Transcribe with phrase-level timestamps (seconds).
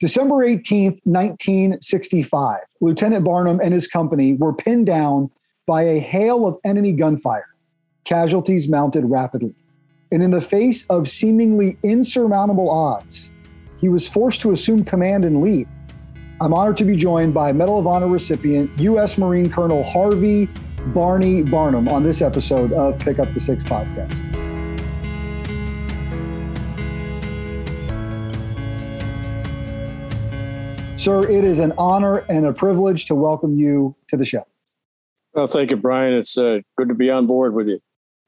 [0.00, 5.28] December 18th, 1965, Lieutenant Barnum and his company were pinned down
[5.66, 7.48] by a hail of enemy gunfire.
[8.04, 9.54] Casualties mounted rapidly.
[10.12, 13.30] And in the face of seemingly insurmountable odds,
[13.78, 15.68] he was forced to assume command and lead.
[16.40, 19.18] I'm honored to be joined by Medal of Honor recipient, U.S.
[19.18, 20.48] Marine Colonel Harvey
[20.94, 24.47] Barney Barnum on this episode of Pick Up the Six podcast.
[30.98, 34.44] Sir, it is an honor and a privilege to welcome you to the show.
[35.32, 36.12] Well, thank you, Brian.
[36.12, 37.78] It's uh, good to be on board with you.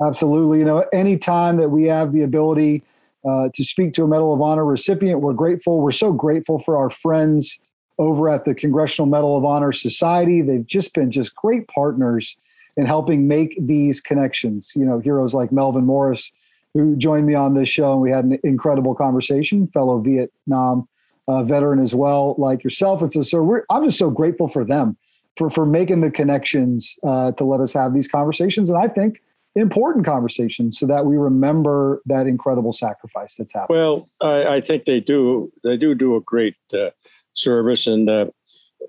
[0.01, 0.61] Absolutely.
[0.61, 2.85] You know, anytime that we have the ability
[3.29, 5.81] uh, to speak to a Medal of Honor recipient, we're grateful.
[5.81, 7.59] We're so grateful for our friends
[7.99, 10.41] over at the Congressional Medal of Honor Society.
[10.41, 12.37] They've just been just great partners
[12.77, 14.75] in helping make these connections.
[14.77, 16.31] You know, heroes like Melvin Morris,
[16.75, 20.87] who joined me on this show, and we had an incredible conversation, fellow Vietnam
[21.31, 23.03] uh, veteran as well, like yourself.
[23.03, 24.97] And so, so I'm just so grateful for them
[25.37, 29.23] for for making the connections uh, to let us have these conversations, and I think
[29.55, 33.79] important conversations, so that we remember that incredible sacrifice that's happened.
[33.79, 35.53] Well, I, I think they do.
[35.63, 36.91] They do do a great uh,
[37.35, 38.27] service, and uh,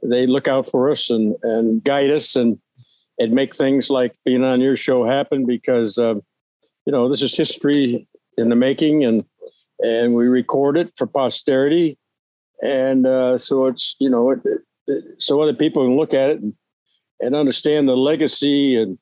[0.02, 2.58] they look out for us and and guide us and
[3.20, 6.23] and make things like being on your show happen because um,
[6.88, 9.26] you know this is history in the making and
[9.80, 12.00] and we record it for posterity
[12.62, 14.40] and uh, so it's you know it,
[14.88, 16.54] it, so other people can look at it and,
[17.20, 18.98] and understand the legacy and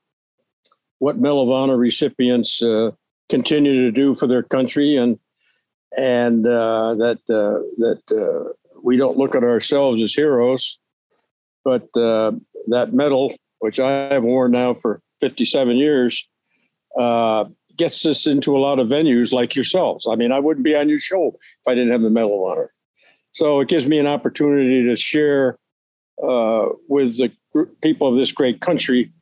[0.99, 2.91] what Medal of Honor recipients uh,
[3.29, 5.17] continue to do for their country and
[5.97, 10.79] and uh, that uh, that uh, we don't look at ourselves as heroes,
[11.63, 12.31] but uh,
[12.67, 16.29] that medal, which I have worn now for 57 years,
[17.75, 20.05] gets us into a lot of venues like yourselves.
[20.09, 22.51] I mean, I wouldn't be on your show if I didn't have the Medal of
[22.51, 22.73] Honor.
[23.39, 25.57] So it gives me an opportunity to share
[26.21, 27.31] uh, with the
[27.81, 29.13] people of this great country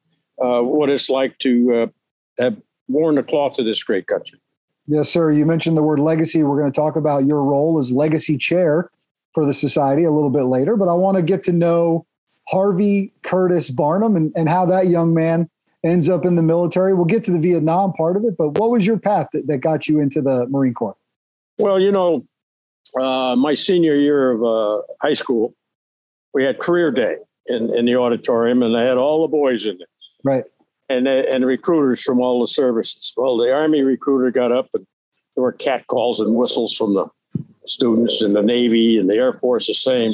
[0.43, 1.87] uh, what it's like to uh,
[2.43, 4.41] have worn the cloth of this great country.
[4.87, 5.31] Yes, sir.
[5.31, 6.41] You mentioned the word legacy.
[6.41, 8.89] We're going to talk about your role as legacy chair
[9.35, 12.07] for the society a little bit later, but I want to get to know
[12.47, 15.47] Harvey Curtis Barnum and, and how that young man
[15.83, 16.95] ends up in the military.
[16.95, 19.59] We'll get to the Vietnam part of it, but what was your path that, that
[19.59, 20.97] got you into the Marine Corps?
[21.59, 22.25] Well, you know,
[22.95, 25.55] uh, my senior year of uh, high school,
[26.33, 27.17] we had career day
[27.47, 29.87] in, in the auditorium, and they had all the boys in there.
[30.23, 30.43] Right.
[30.89, 33.13] And and recruiters from all the services.
[33.17, 34.87] Well, the Army recruiter got up, and
[35.35, 37.07] there were catcalls and whistles from the
[37.65, 40.13] students, and the Navy and the Air Force the same.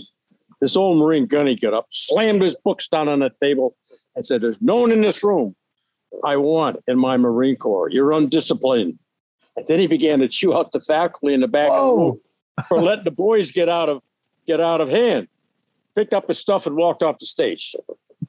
[0.62, 3.76] This old Marine gunny got up, slammed his books down on the table,
[4.16, 5.56] and said, "There's no one in this room
[6.24, 7.90] I want in my Marine Corps.
[7.90, 8.98] You're undisciplined."
[9.56, 11.78] And then he began to chew out the faculty in the back Whoa.
[11.78, 12.22] of the room
[12.68, 14.02] for letting the boys get out of
[14.48, 15.28] get out of hand.
[15.96, 17.76] Picked up his stuff and walked off the stage.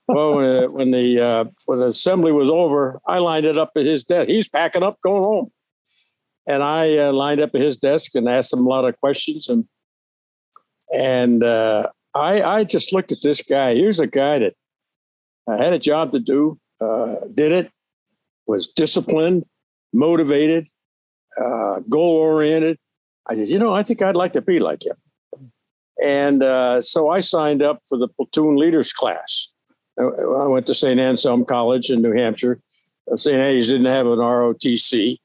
[0.07, 3.73] well, when, uh, when the uh, when the assembly was over, I lined it up
[3.77, 4.29] at his desk.
[4.29, 5.51] He's packing up, going home,
[6.47, 9.49] and I uh, lined up at his desk and asked him a lot of questions.
[9.49, 9.67] And
[10.93, 13.75] and uh, I I just looked at this guy.
[13.75, 14.55] Here's a guy that
[15.49, 17.71] had a job to do, uh, did it,
[18.47, 19.45] was disciplined,
[19.93, 20.69] motivated,
[21.41, 22.79] uh, goal oriented,
[23.29, 24.97] I said, you know, I think I'd like to be like him.
[26.03, 29.49] And uh, so I signed up for the platoon leaders class.
[29.99, 30.99] I went to St.
[30.99, 32.61] Anselm College in New Hampshire.
[33.11, 33.37] Uh, St.
[33.37, 35.19] Anne's didn't have an ROTC.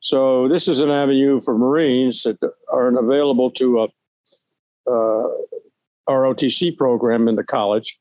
[0.00, 2.38] So this is an avenue for Marines that
[2.72, 7.98] aren't available to a, a ROTC program in the college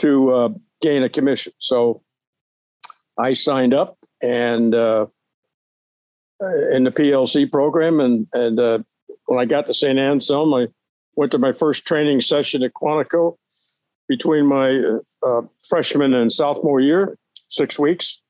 [0.00, 0.48] to uh,
[0.80, 1.52] gain a commission.
[1.58, 2.02] So
[3.18, 5.06] I signed up and uh,
[6.40, 8.00] in the PLC program.
[8.00, 8.78] And, and uh,
[9.26, 9.98] when I got to St.
[9.98, 10.68] Anselm, I
[11.14, 13.36] went to my first training session at Quantico
[14.08, 14.80] between my
[15.26, 18.20] uh, freshman and sophomore year, six weeks.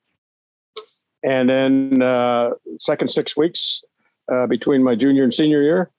[1.23, 3.83] And then uh, second six weeks
[4.33, 5.91] uh, between my junior and senior year.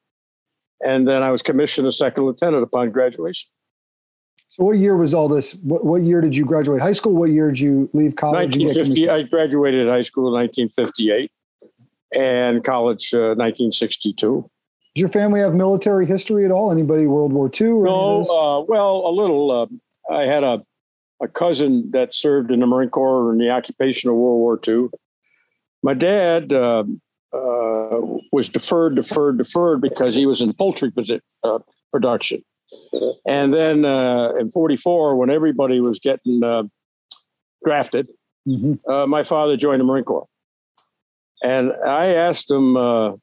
[0.83, 3.49] And then I was commissioned a second lieutenant upon graduation.
[4.49, 5.53] So, what year was all this?
[5.55, 7.13] What, what year did you graduate high school?
[7.13, 8.55] What year did you leave college?
[8.55, 9.09] 1950.
[9.09, 11.31] I graduated high school in 1958
[12.15, 14.49] and college uh, 1962.
[14.95, 16.71] Does your family have military history at all?
[16.71, 17.67] Anybody World War II?
[17.67, 19.51] no, uh, well, a little.
[19.51, 20.63] Uh, I had a,
[21.21, 24.87] a cousin that served in the Marine Corps in the occupation of World War II.
[25.83, 27.01] My dad um,
[27.33, 27.99] uh,
[28.31, 30.91] was deferred, deferred, deferred because he was in poultry
[31.43, 31.59] uh,
[31.91, 32.43] production.
[33.25, 36.41] And then uh, in 44, when everybody was getting
[37.63, 38.09] drafted,
[38.47, 39.09] mm-hmm.
[39.09, 40.27] my father joined the Marine Corps.
[41.43, 43.13] And I asked him, uh,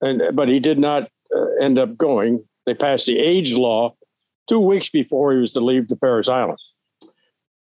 [0.00, 2.44] and but he did not uh, end up going.
[2.66, 3.94] They passed the age law
[4.48, 6.58] two weeks before he was to leave to Parris Island.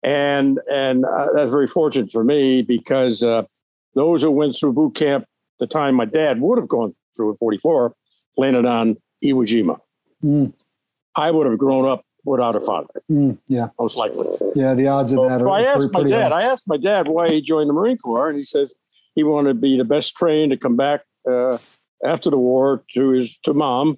[0.03, 3.45] And and uh, that's very fortunate for me because uh,
[3.95, 5.25] those who went through boot camp
[5.59, 7.95] the time my dad would have gone through at 44
[8.37, 9.79] landed on Iwo Jima.
[10.25, 10.53] Mm.
[11.17, 13.03] I would have grown up without a father.
[13.11, 14.27] Mm, yeah, most likely.
[14.55, 15.41] Yeah, the odds so, of that.
[15.41, 16.33] So I asked my dad.
[16.33, 16.43] High.
[16.43, 18.75] I asked my dad why he joined the Marine Corps, and he says
[19.19, 21.59] he wanted to be the best trained to come back uh,
[22.05, 23.97] after the war to his to mom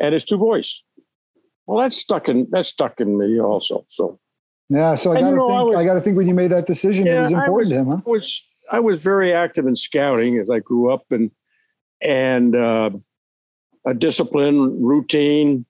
[0.00, 0.82] and his two boys.
[1.66, 3.84] Well, that's stuck in that's stuck in me also.
[3.90, 4.18] So
[4.70, 5.50] yeah, so I got to think.
[5.50, 7.58] I, was, I got to think when you made that decision, yeah, it was important
[7.58, 7.86] was, to him.
[7.88, 8.00] Huh?
[8.06, 11.30] Was I was very active in scouting as I grew up, and
[12.00, 12.90] and uh,
[13.86, 15.66] a discipline, routine,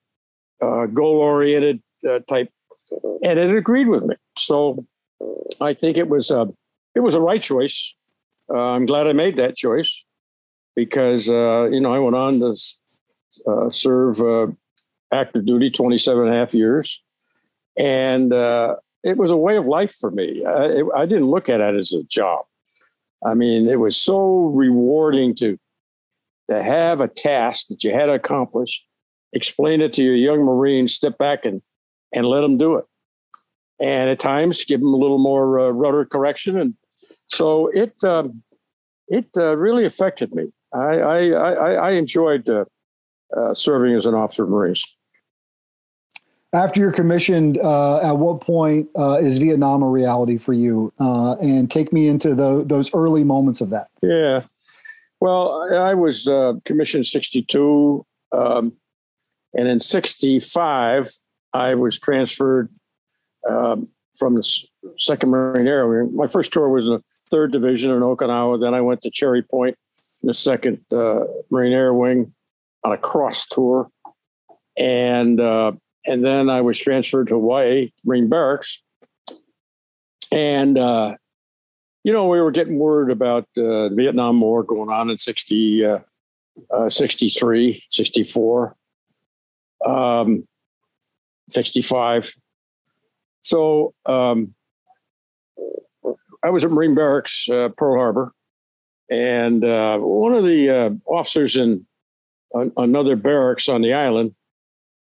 [0.61, 2.49] uh, goal oriented uh, type,
[3.21, 4.15] and it agreed with me.
[4.37, 4.85] So
[5.59, 6.47] I think it was a
[6.95, 7.93] it was a right choice.
[8.49, 10.05] Uh, I'm glad I made that choice
[10.75, 12.55] because uh, you know I went on to
[13.47, 14.55] uh, serve
[15.11, 17.03] active duty 27 and a half years,
[17.77, 18.33] and
[19.03, 20.43] it was a way of life for me.
[20.45, 22.45] I, it, I didn't look at it as a job.
[23.25, 25.57] I mean, it was so rewarding to
[26.49, 28.85] to have a task that you had to accomplish,
[29.31, 31.61] explain it to your young Marine, step back and
[32.13, 32.85] and let them do it.
[33.79, 36.75] And at times, give them a little more uh, rudder correction, and
[37.27, 38.43] so it um,
[39.07, 40.51] it uh, really affected me.
[40.73, 42.65] I I, I, I enjoyed uh,
[43.35, 44.85] uh serving as an officer of Marines
[46.53, 50.93] after you're commissioned, uh, at what point uh, is Vietnam a reality for you?
[50.99, 53.87] Uh, and take me into the, those early moments of that.
[54.01, 54.43] Yeah.
[55.19, 58.05] Well, I was uh, commissioned 62.
[58.31, 58.73] Um,
[59.55, 61.11] and in 65,
[61.53, 62.69] I was transferred
[63.49, 66.05] um, from the 2nd Marine Air.
[66.05, 68.61] My first tour was in the 3rd Division in Okinawa.
[68.61, 69.77] Then I went to Cherry Point
[70.21, 72.33] in the 2nd uh, Marine Air Wing
[72.83, 73.89] on a cross tour.
[74.77, 75.73] And uh,
[76.05, 78.83] and then I was transferred to Hawaii Marine Barracks.
[80.31, 81.15] And, uh,
[82.03, 85.99] you know, we were getting word about the Vietnam War going on in 60, uh,
[86.71, 88.75] uh 63, 64,
[89.85, 90.47] um,
[91.49, 92.33] 65.
[93.43, 94.55] So um,
[96.43, 98.33] I was at Marine Barracks, uh, Pearl Harbor.
[99.09, 101.85] And uh, one of the officers in
[102.77, 104.33] another barracks on the island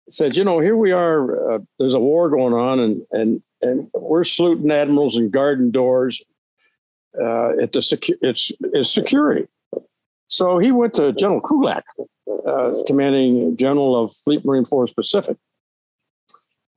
[0.10, 1.54] said, you know, here we are.
[1.56, 6.22] Uh, there's a war going on, and and and we're saluting admirals and guarding doors
[7.20, 9.48] uh, at the secu- it's, it's security.
[10.28, 11.84] So he went to General Krulak,
[12.48, 15.38] uh, commanding general of Fleet Marine Force Pacific,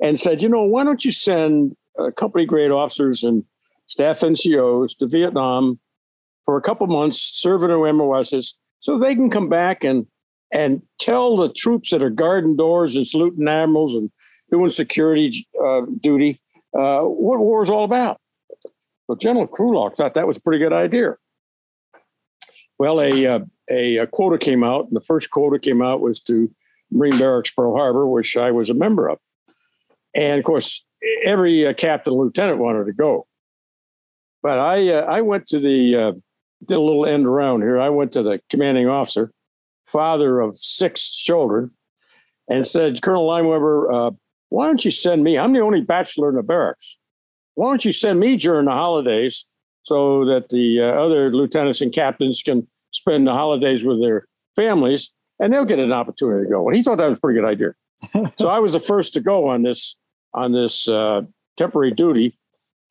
[0.00, 3.44] and said, you know, why don't you send uh, company grade officers and
[3.86, 5.78] staff NCOs to Vietnam
[6.44, 10.06] for a couple months, serving in MOSs, so they can come back and
[10.52, 14.10] and tell the troops that are guarding doors and saluting admirals and
[14.50, 16.40] doing security uh, duty
[16.76, 18.20] uh, what war is all about.
[19.06, 21.16] So General Krulak thought that was a pretty good idea.
[22.78, 23.40] Well, a, uh,
[23.70, 26.50] a, a quota came out, and the first quota came out was to
[26.90, 29.18] Marine Barracks Pearl Harbor, which I was a member of.
[30.16, 30.84] And of course,
[31.24, 33.26] every uh, captain and lieutenant wanted to go.
[34.42, 36.12] But I, uh, I went to the, uh,
[36.66, 37.78] did a little end around here.
[37.78, 39.32] I went to the commanding officer
[39.86, 41.70] father of six children,
[42.48, 44.10] and said, Colonel Lineweber, uh,
[44.50, 45.38] why don't you send me?
[45.38, 46.96] I'm the only bachelor in the barracks.
[47.54, 49.46] Why don't you send me during the holidays
[49.84, 55.10] so that the uh, other lieutenants and captains can spend the holidays with their families
[55.38, 56.68] and they'll get an opportunity to go.
[56.68, 58.32] And he thought that was a pretty good idea.
[58.38, 59.96] so I was the first to go on this
[60.36, 61.22] on this uh,
[61.56, 62.34] temporary duty,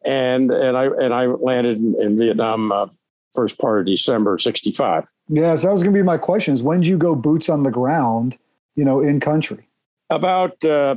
[0.03, 2.87] and and I and I landed in, in Vietnam uh,
[3.33, 5.05] first part of December '65.
[5.29, 7.63] Yes, that was going to be my question: is when did you go boots on
[7.63, 8.37] the ground,
[8.75, 9.67] you know, in country?
[10.09, 10.95] About uh,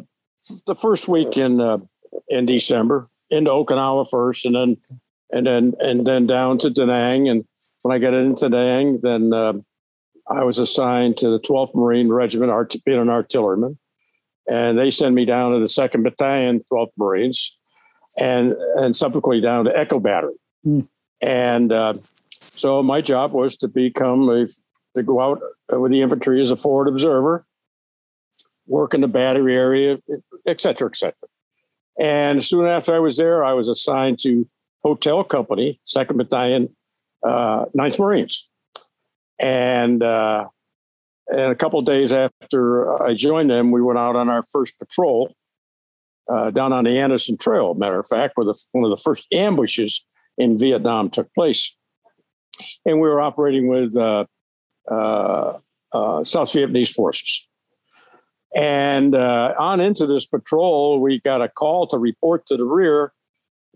[0.67, 1.79] the first week in uh,
[2.29, 4.77] in December, into Okinawa first, and then
[5.31, 7.29] and then and then down to Da Nang.
[7.29, 7.45] And
[7.83, 9.55] when I got into Da Nang, then uh,
[10.29, 13.79] I was assigned to the 12th Marine Regiment, art- being an artilleryman,
[14.49, 17.59] and they sent me down to the Second Battalion, 12th Marines,
[18.21, 20.35] and and subsequently down to Echo Battery.
[20.67, 20.89] Mm.
[21.21, 21.95] And uh,
[22.41, 24.47] so my job was to become a
[24.97, 25.41] to go out
[25.71, 27.47] with the infantry as a forward observer,
[28.67, 29.99] work in the battery area,
[30.47, 31.29] et cetera, et cetera.
[32.01, 34.49] And soon after I was there, I was assigned to
[34.83, 36.75] hotel company, Second Battalion,
[37.25, 38.49] uh, 9th Marines,
[39.39, 40.49] and uh,
[41.29, 45.35] and a couple days after I joined them, we went out on our first patrol
[46.33, 47.75] uh, down on the Anderson Trail.
[47.75, 50.07] Matter of fact, where the, one of the first ambushes
[50.37, 51.77] in Vietnam took place
[52.85, 54.25] and we were operating with uh,
[54.91, 55.59] uh,
[55.93, 57.47] uh, South Vietnamese forces.
[58.55, 63.13] And uh, on into this patrol, we got a call to report to the rear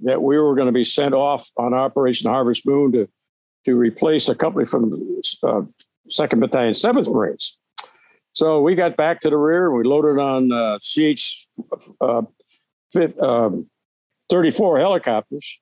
[0.02, 3.08] that we were going to be sent off on Operation Harvest Moon to
[3.64, 5.60] to replace a company from uh,
[6.12, 7.58] Second Battalion, Seventh Marines.
[8.34, 9.70] So we got back to the rear.
[9.70, 11.48] We loaded on uh, CH
[12.00, 12.22] uh,
[13.22, 13.70] um,
[14.30, 15.60] 34 helicopters,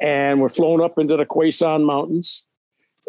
[0.00, 2.46] and we're flown up into the Sanh Mountains.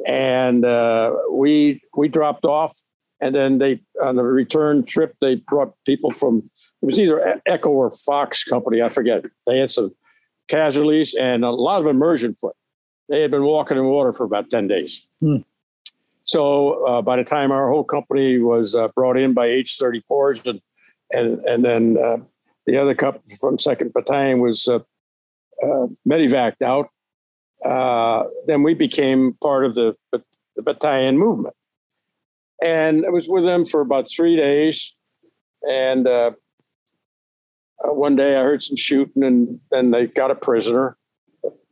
[0.07, 2.75] And uh, we we dropped off,
[3.21, 6.43] and then they on the return trip they brought people from
[6.83, 9.23] it was either Echo or Fox Company, I forget.
[9.47, 9.95] They had some
[10.49, 12.57] casualties and a lot of immersion foot.
[13.07, 15.07] They had been walking in water for about 10 days.
[15.21, 15.37] Hmm.
[16.25, 20.61] So uh, by the time our whole company was uh, brought in by H-34s and
[21.13, 22.17] and and then uh,
[22.65, 24.79] the other company from Second Battalion was uh,
[25.61, 26.89] uh, medevaced out,
[27.63, 30.21] uh, then we became part of the, the
[30.61, 31.55] battalion movement,
[32.61, 34.95] and I was with them for about three days,
[35.61, 36.07] and
[37.85, 40.97] one day I heard some shooting, and then they got a prisoner,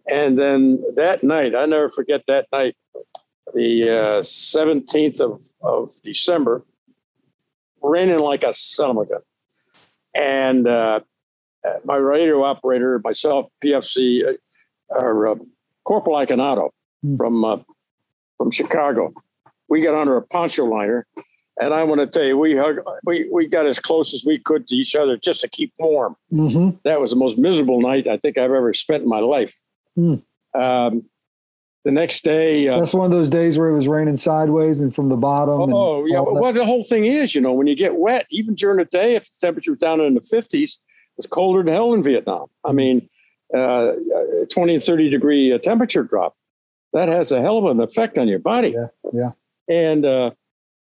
[0.09, 2.75] and then that night I never forget that night
[3.53, 6.63] the uh, 17th of, of December,
[7.81, 9.21] raining like a son of a gun.
[10.13, 11.01] And uh,
[11.83, 14.33] my radio operator, myself, PFC, uh,
[14.89, 15.35] or uh,
[15.83, 16.69] Corporal Iconato
[17.05, 17.17] mm.
[17.17, 17.57] from uh,
[18.37, 19.13] from Chicago,
[19.69, 21.05] we got under a poncho liner,
[21.59, 24.39] and I want to tell you, we hug, we we got as close as we
[24.39, 26.15] could to each other just to keep warm.
[26.31, 26.77] Mm-hmm.
[26.83, 29.57] That was the most miserable night I think I've ever spent in my life.
[29.97, 30.23] Mm.
[30.53, 31.03] Um,
[31.83, 32.67] the next day.
[32.67, 35.73] Uh, That's one of those days where it was raining sideways and from the bottom.
[35.73, 36.19] Oh, yeah.
[36.19, 39.15] Well, the whole thing is, you know, when you get wet, even during the day,
[39.15, 40.77] if the temperature was down in the 50s,
[41.17, 42.47] it's colder than hell in Vietnam.
[42.63, 43.09] I mean,
[43.55, 43.93] uh,
[44.49, 46.35] 20 and 30 degree uh, temperature drop.
[46.93, 48.75] That has a hell of an effect on your body.
[48.75, 48.87] Yeah.
[49.13, 49.31] Yeah.
[49.69, 50.31] And uh,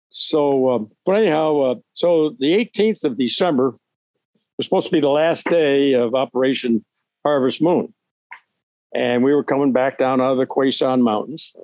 [0.10, 3.76] so, um, but anyhow, uh, so the 18th of December
[4.58, 6.84] was supposed to be the last day of Operation
[7.24, 7.94] Harvest Moon
[8.94, 11.56] and we were coming back down out of the Sanh Mountains.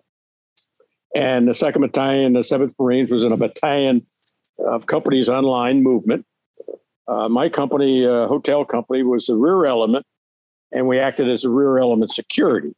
[1.16, 4.06] And the second battalion, the seventh Marines, was in a battalion
[4.60, 6.26] of companies online movement.
[7.08, 10.06] Uh, my company, uh, hotel company, was the rear element,
[10.72, 12.74] and we acted as a rear element security.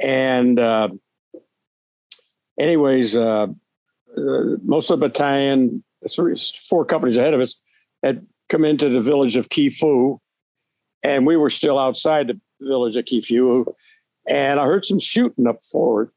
[0.00, 0.88] And uh,
[2.58, 3.48] anyways, uh,
[4.62, 6.36] most of the battalion, three,
[6.68, 7.56] four companies ahead of us,
[8.04, 10.18] had come into the village of Ky Phu,
[11.02, 13.72] and we were still outside the village of Phu,
[14.28, 16.10] and I heard some shooting up forward,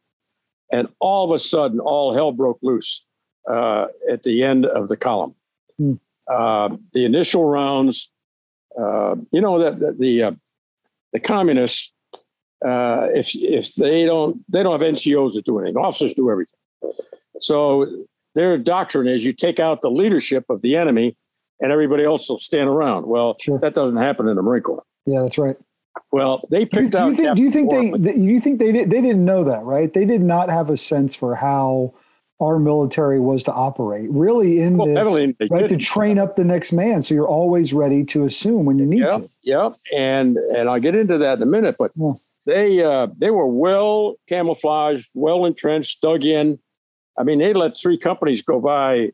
[0.72, 3.06] and all of a sudden, all hell broke loose
[3.50, 5.36] uh, at the end of the column.
[5.78, 5.94] Hmm.
[6.28, 8.12] Uh, the initial rounds,
[8.80, 10.32] uh, you know that, the uh,
[11.14, 11.94] the communists,
[12.66, 16.58] uh, if if they don't they don't have NCOs that do anything, officers do everything.
[17.40, 18.06] So
[18.36, 21.18] their doctrine is you take out the leadership of the enemy,
[21.60, 23.08] and everybody else will stand around.
[23.08, 23.60] Well, sure.
[23.60, 24.84] that doesn't happen in the Marine Corps.
[25.06, 25.58] Yeah, that's right.
[26.12, 27.04] Well, they picked do, out.
[27.06, 28.16] Do you think, do you think they?
[28.16, 28.90] You think they did?
[28.90, 29.94] They didn't know that, right?
[29.94, 31.94] They did not have a sense for how
[32.42, 34.10] our military was to operate.
[34.10, 38.04] Really, in well, this, right, to train up the next man, so you're always ready
[38.06, 39.30] to assume when you need yep, to.
[39.44, 41.76] Yep, and and I'll get into that in a minute.
[41.78, 42.14] But yeah.
[42.46, 46.60] they uh, they were well camouflaged, well entrenched, dug in.
[47.18, 49.12] I mean, they let three companies go by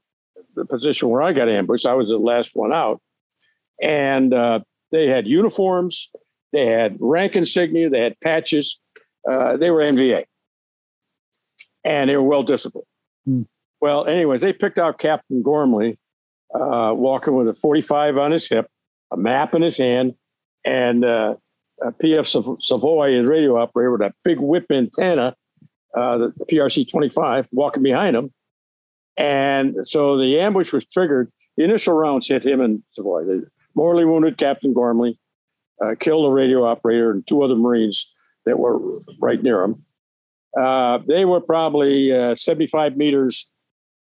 [0.56, 1.86] the position where I got ambushed.
[1.86, 3.02] I was the last one out,
[3.82, 4.60] and uh,
[4.92, 6.10] they had uniforms
[6.54, 8.80] they had rank insignia, they had patches.
[9.30, 10.26] Uh, they were NVA,
[11.84, 12.88] and they were well disciplined.
[13.28, 13.46] Mm.
[13.82, 16.00] Well, anyways, they picked out Captain Gormley,
[16.54, 18.68] uh, walking with a 45 on his hip,
[19.12, 20.16] a map in his hand,
[20.66, 21.36] and uh,
[21.82, 25.36] a PF Savoy, his radio operator, with a big whip antenna,
[25.96, 28.32] uh, the PRC 25, walking behind him.
[29.18, 31.32] And so the ambush was triggered.
[31.56, 33.24] The initial rounds hit him and Savoy.
[33.26, 33.40] They
[33.76, 35.20] mortally wounded Captain Gormley
[35.84, 38.14] uh, killed a radio operator and two other Marines
[38.46, 38.80] that were
[39.20, 39.84] right near him.
[40.60, 43.52] Uh, they were probably uh, 75 meters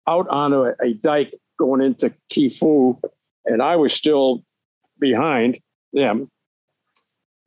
[0.08, 3.02] out on a, a, dike going into Phu,
[3.46, 4.44] and I was still
[5.00, 5.60] behind
[5.94, 6.30] them.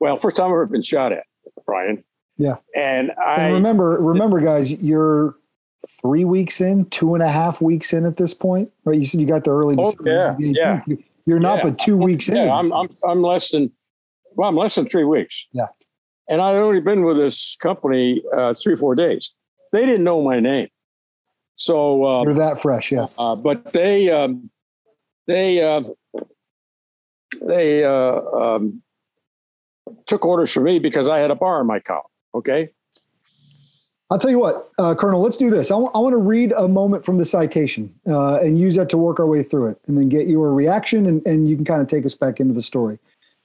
[0.00, 1.24] Well, first time I've ever been shot at,
[1.64, 2.02] Brian.
[2.38, 2.56] Yeah.
[2.74, 5.36] And I and remember, remember, guys, you're
[6.00, 8.98] three weeks in, two and a half weeks in at this point, right?
[8.98, 9.76] You said you got the early.
[9.78, 10.82] Oh, yeah, yeah.
[11.26, 11.64] You're not, yeah.
[11.64, 12.50] but two weeks yeah, in.
[12.50, 13.70] I'm, I'm, I'm less than
[14.38, 15.48] well, I'm less than three weeks.
[15.52, 15.66] Yeah.
[16.28, 19.32] And I'd only been with this company uh, three or four days.
[19.72, 20.68] They didn't know my name.
[21.56, 23.06] So uh, you're that fresh, yeah.
[23.18, 24.48] Uh, but they um,
[25.26, 25.82] they uh,
[27.42, 28.82] they uh, um,
[30.06, 32.04] took orders from me because I had a bar in my column.
[32.32, 32.70] Okay.
[34.10, 35.70] I'll tell you what, uh, Colonel, let's do this.
[35.70, 38.88] I, w- I want to read a moment from the citation uh, and use that
[38.90, 41.64] to work our way through it and then get your reaction and, and you can
[41.66, 42.98] kind of take us back into the story.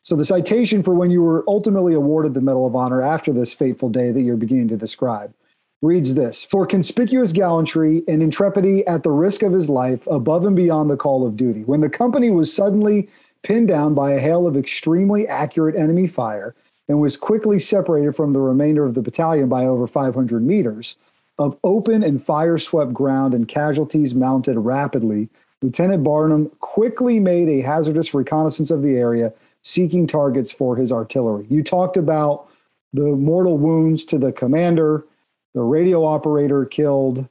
[0.03, 3.53] So, the citation for when you were ultimately awarded the Medal of Honor after this
[3.53, 5.33] fateful day that you're beginning to describe
[5.81, 10.57] reads this For conspicuous gallantry and intrepidity at the risk of his life above and
[10.57, 13.07] beyond the call of duty, when the company was suddenly
[13.43, 16.53] pinned down by a hail of extremely accurate enemy fire
[16.89, 20.97] and was quickly separated from the remainder of the battalion by over 500 meters
[21.39, 25.29] of open and fire swept ground and casualties mounted rapidly.
[25.61, 29.33] Lieutenant Barnum quickly made a hazardous reconnaissance of the area,
[29.63, 31.47] seeking targets for his artillery.
[31.49, 32.47] You talked about
[32.93, 35.05] the mortal wounds to the commander,
[35.53, 37.27] the radio operator killed.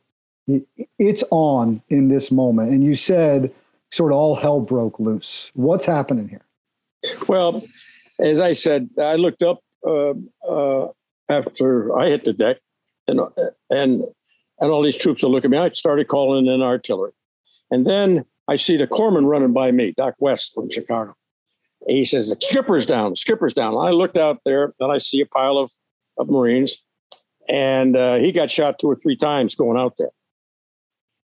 [0.99, 2.73] It's on in this moment.
[2.73, 3.53] And you said
[3.91, 5.53] sort of all hell broke loose.
[5.55, 6.45] What's happening here?
[7.29, 7.62] Well,
[8.19, 10.15] as I said, I looked up uh,
[10.49, 10.89] uh,
[11.29, 12.59] after I hit the deck,
[13.07, 13.21] and
[13.71, 14.05] and
[14.61, 15.59] and all these troops are looking at me.
[15.59, 17.12] I started calling in artillery,
[17.71, 21.17] and then I see the corpsman running by me, Doc West from Chicago.
[21.87, 23.17] He says, "The skipper's down.
[23.17, 25.71] Skipper's down." I looked out there, and I see a pile of
[26.19, 26.85] of Marines,
[27.49, 30.11] and uh, he got shot two or three times going out there.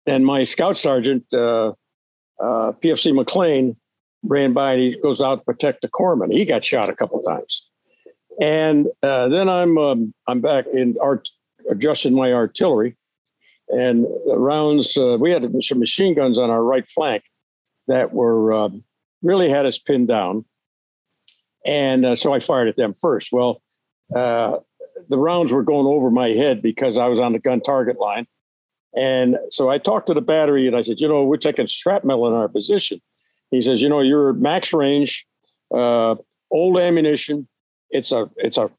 [0.05, 1.74] And my scout sergeant, uh,
[2.39, 3.77] uh, PFC McLean,
[4.24, 6.31] ran by and he goes out to protect the corpsman.
[6.31, 7.67] He got shot a couple times.
[8.39, 11.27] And uh, then I'm um, I'm back in art
[11.70, 12.96] adjusting my artillery,
[13.70, 17.24] and the rounds uh, we had some machine guns on our right flank
[17.88, 18.84] that were um,
[19.21, 20.45] really had us pinned down,
[21.65, 23.29] and uh, so I fired at them first.
[23.31, 23.61] Well,
[24.15, 24.57] uh,
[25.09, 28.27] the rounds were going over my head because I was on the gun target line,
[28.95, 32.27] and so I talked to the battery and I said, you know, we're taking shrapnel
[32.27, 33.01] in our position.
[33.49, 35.25] He says, you know, you're max range,
[35.73, 36.15] uh,
[36.49, 37.47] old ammunition.
[37.89, 38.69] It's a it's a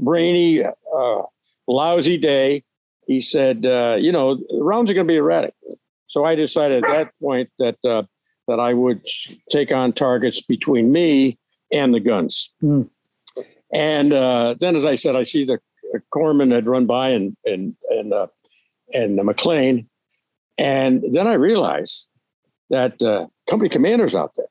[0.00, 1.22] rainy, uh,
[1.66, 2.64] lousy day.
[3.06, 5.54] He said, uh, you know, the rounds are going to be erratic.
[6.06, 8.02] So I decided at that point that uh,
[8.48, 9.02] that I would
[9.50, 11.38] take on targets between me
[11.72, 12.52] and the guns.
[12.62, 12.88] Mm.
[13.72, 15.58] And uh, then, as I said, I see the
[16.14, 18.26] corpsman had run by and and and uh,
[18.92, 19.88] and the McLean,
[20.58, 22.08] and then I realized
[22.70, 24.46] that uh, company commanders out there,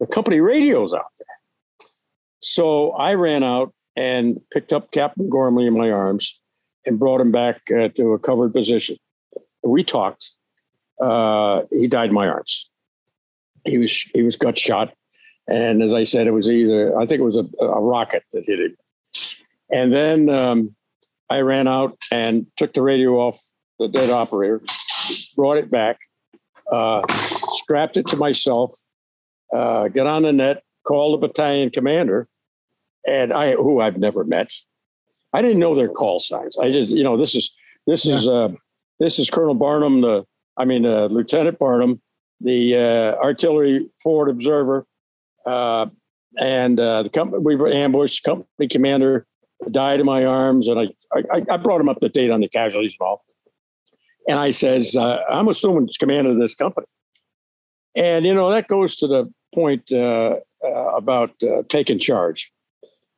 [0.00, 1.26] the company radios out there.
[2.40, 6.40] So I ran out and picked up Captain Gormley in my arms
[6.84, 8.96] and brought him back uh, to a covered position.
[9.62, 10.32] We talked.
[11.00, 12.70] Uh, he died in my arms.
[13.64, 14.92] He was he was gut shot,
[15.48, 18.44] and as I said, it was either I think it was a, a rocket that
[18.44, 18.76] hit him.
[19.70, 20.74] And then um,
[21.30, 23.42] I ran out and took the radio off
[23.78, 24.60] the dead operator,
[25.34, 25.98] brought it back,
[26.70, 28.74] uh, strapped it to myself,
[29.52, 32.28] uh, got on the net, called the battalion commander,
[33.06, 34.52] and I who I've never met.
[35.32, 36.58] I didn't know their call signs.
[36.58, 37.54] I just you know this is
[37.86, 38.14] this yeah.
[38.14, 38.48] is uh,
[39.00, 40.24] this is Colonel Barnum, the
[40.56, 42.00] I mean uh, Lieutenant Barnum,
[42.42, 44.86] the uh, artillery forward observer,
[45.46, 45.86] uh,
[46.38, 48.24] and uh, the company we were ambushed.
[48.24, 49.26] Company commander
[49.70, 52.48] died in my arms, and I, I I brought him up to date on the
[52.48, 53.24] casualties and all.
[54.28, 56.86] And I says, uh, I'm assuming it's command of this company.
[57.96, 60.36] And, you know, that goes to the point uh,
[60.94, 61.30] about
[61.68, 62.52] taking charge.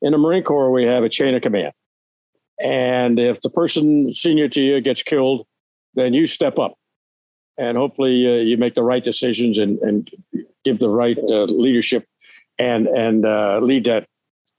[0.01, 1.73] In the Marine Corps, we have a chain of command.
[2.59, 5.47] And if the person senior to you gets killed,
[5.95, 6.75] then you step up.
[7.57, 10.11] And hopefully uh, you make the right decisions and, and
[10.65, 12.07] give the right uh, leadership
[12.59, 13.23] and, and
[13.65, 14.07] lead that,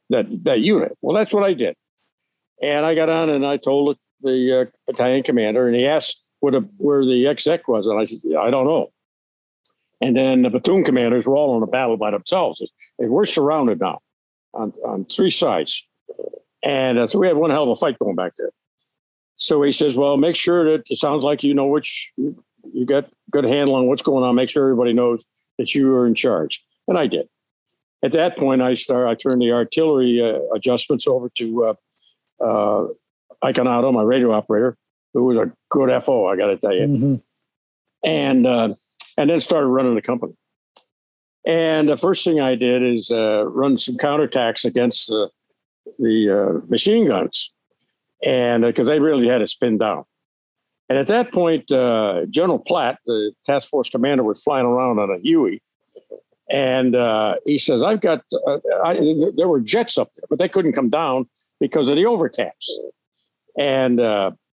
[0.10, 0.98] that, that unit.
[1.02, 1.76] Well, that's what I did.
[2.62, 6.62] And I got on and I told the battalion commander, and he asked where the
[6.78, 8.92] where the exec was, and I said, I don't know.
[10.02, 12.62] And then the platoon commanders were all in a battle by themselves.
[13.00, 14.00] And we're surrounded now
[14.54, 15.88] on, on three sides.
[16.64, 18.52] And uh, so we had one hell of a fight going back there.
[19.38, 22.12] So he says, Well, make sure that it sounds like you know which
[22.74, 24.36] you got good handle on what's going on.
[24.36, 25.26] Make sure everybody knows
[25.58, 26.64] that you are in charge.
[26.88, 27.28] And I did.
[28.04, 29.08] At that point, I start.
[29.08, 31.74] I turned the artillery uh, adjustments over to uh,
[32.44, 32.88] uh,
[33.44, 34.78] Iconato, my radio operator,
[35.14, 36.88] who was a good FO, I got to tell you.
[36.88, 37.16] Mm-hmm.
[38.04, 38.74] And uh,
[39.18, 40.34] and then started running the company.
[41.46, 45.30] And the first thing I did is uh, run some counterattacks against the
[46.00, 47.54] the uh, machine guns,
[48.24, 50.06] and because uh, they really had to spin down.
[50.88, 55.10] And at that point, uh, General Platt, the task force commander, was flying around on
[55.10, 55.62] a Huey,
[56.50, 58.22] and uh, he says, "I've got."
[58.84, 58.94] I,
[59.36, 61.28] there were jets up there, but they couldn't come down
[61.60, 62.70] because of the overcaps.
[63.58, 64.00] And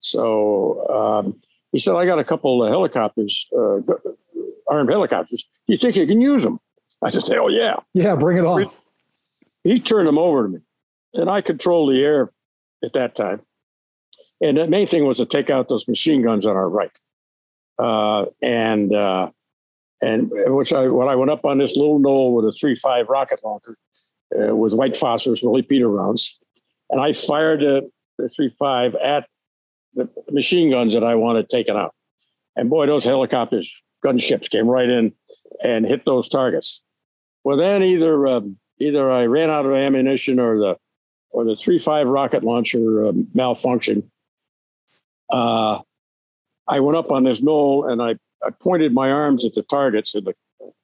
[0.02, 3.80] so um, he said, I got a couple of helicopters, uh,
[4.70, 5.46] armed helicopters.
[5.68, 6.60] You think you can use them?
[7.04, 7.76] I said, hell yeah.
[7.94, 8.72] Yeah, bring it on.
[9.64, 10.60] He turned them over to me,
[11.14, 12.32] and I controlled the air
[12.84, 13.42] at that time.
[14.42, 16.92] And the main thing was to take out those machine guns on our right.
[17.80, 19.32] Uh, and uh,
[20.02, 23.08] and which I when I went up on this little knoll with a three five
[23.10, 23.78] rocket launcher
[24.38, 26.40] uh, with white phosphorus Willie Peter rounds,
[26.90, 29.28] and I fired the, three five at
[29.96, 31.94] the machine guns that I wanted taken out.
[32.56, 35.14] And boy, those helicopters, gunships came right in
[35.64, 36.84] and hit those targets.
[37.44, 40.76] Well, then either um, either I ran out of ammunition or the
[41.30, 44.04] or the three five rocket launcher uh, malfunctioned.
[45.32, 45.80] Uh,
[46.68, 50.16] I went up on this knoll and I, I pointed my arms at the targets
[50.16, 50.34] and the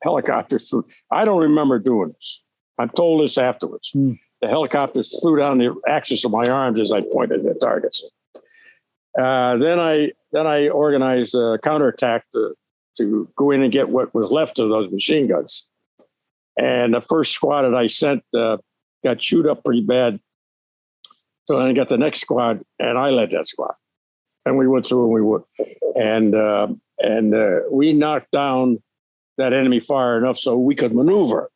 [0.01, 0.85] helicopters flew.
[1.11, 2.43] I don't remember doing this.
[2.79, 3.91] I'm told this afterwards.
[3.95, 4.17] Mm.
[4.41, 8.03] The helicopters flew down the axis of my arms as I pointed at the targets.
[9.17, 12.55] Uh, then I then I organized a counterattack to,
[12.97, 15.69] to go in and get what was left of those machine guns.
[16.57, 18.57] And the first squad that I sent uh,
[19.03, 20.19] got chewed up pretty bad.
[21.45, 23.75] So then I got the next squad, and I led that squad,
[24.45, 25.43] and we went through and we would,
[25.95, 26.67] and uh,
[26.99, 28.81] and uh, we knocked down
[29.37, 31.49] that enemy fire enough so we could maneuver.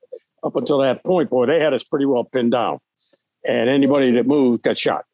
[0.44, 2.80] Up until that point, boy, they had us pretty well pinned down,
[3.46, 5.06] and anybody that moved got shot.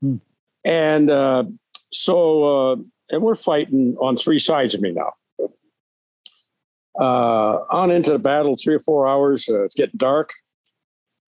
[0.00, 0.16] Hmm.
[0.64, 1.44] And uh,
[1.92, 2.76] so, uh,
[3.10, 5.12] and we're fighting on three sides of me now.
[6.98, 9.48] Uh, on into the battle, three or four hours.
[9.48, 10.30] Uh, it's getting dark.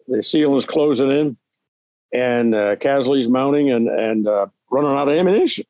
[0.09, 1.37] The ceiling is closing in,
[2.13, 5.65] and uh, casualties mounting and and uh, running out of ammunition.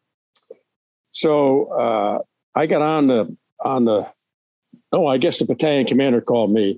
[1.16, 2.18] So uh,
[2.54, 4.06] I got on the on the.
[4.92, 6.76] Oh, I guess the battalion commander called me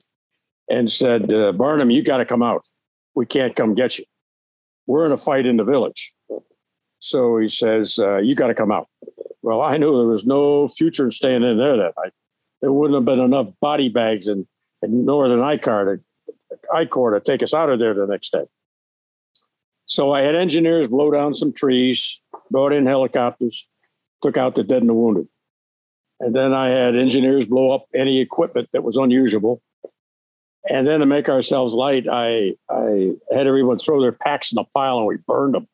[0.68, 2.66] and said, uh, "Barnum, you got to come out.
[3.14, 4.04] We can't come get you.
[4.86, 6.12] We're in a fight in the village."
[7.00, 8.88] So he says, uh, "You got to come out."
[9.42, 12.12] Well, I knew there was no future in staying in there that night
[12.60, 14.46] there wouldn't have been enough body bags in,
[14.82, 16.00] in Northern I-CAR to,
[16.74, 18.44] I-Corps to take us out of there the next day.
[19.86, 22.20] So I had engineers blow down some trees,
[22.50, 23.66] brought in helicopters,
[24.22, 25.28] took out the dead and the wounded.
[26.20, 29.62] And then I had engineers blow up any equipment that was unusable.
[30.68, 34.64] And then to make ourselves light, I, I had everyone throw their packs in a
[34.64, 35.68] pile and we burned them.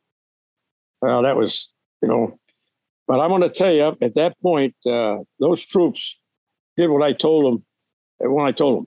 [1.00, 2.38] Well, that was, you know,
[3.06, 6.18] but I want to tell you, at that point, uh, those troops
[6.76, 7.64] did what I told them
[8.20, 8.86] when I told them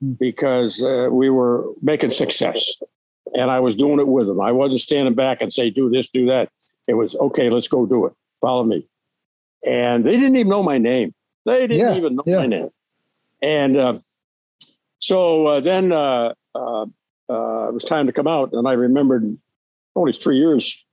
[0.00, 0.12] hmm.
[0.12, 2.76] because uh, we were making success
[3.34, 4.40] and I was doing it with them.
[4.40, 6.50] I wasn't standing back and say, do this, do that.
[6.86, 8.12] It was, okay, let's go do it.
[8.40, 8.88] Follow me.
[9.64, 11.14] And they didn't even know my name.
[11.44, 12.36] They didn't yeah, even know yeah.
[12.36, 12.68] my name.
[13.42, 13.98] And uh,
[14.98, 18.52] so uh, then uh, uh, uh, it was time to come out.
[18.52, 19.36] And I remembered
[19.96, 20.86] only three years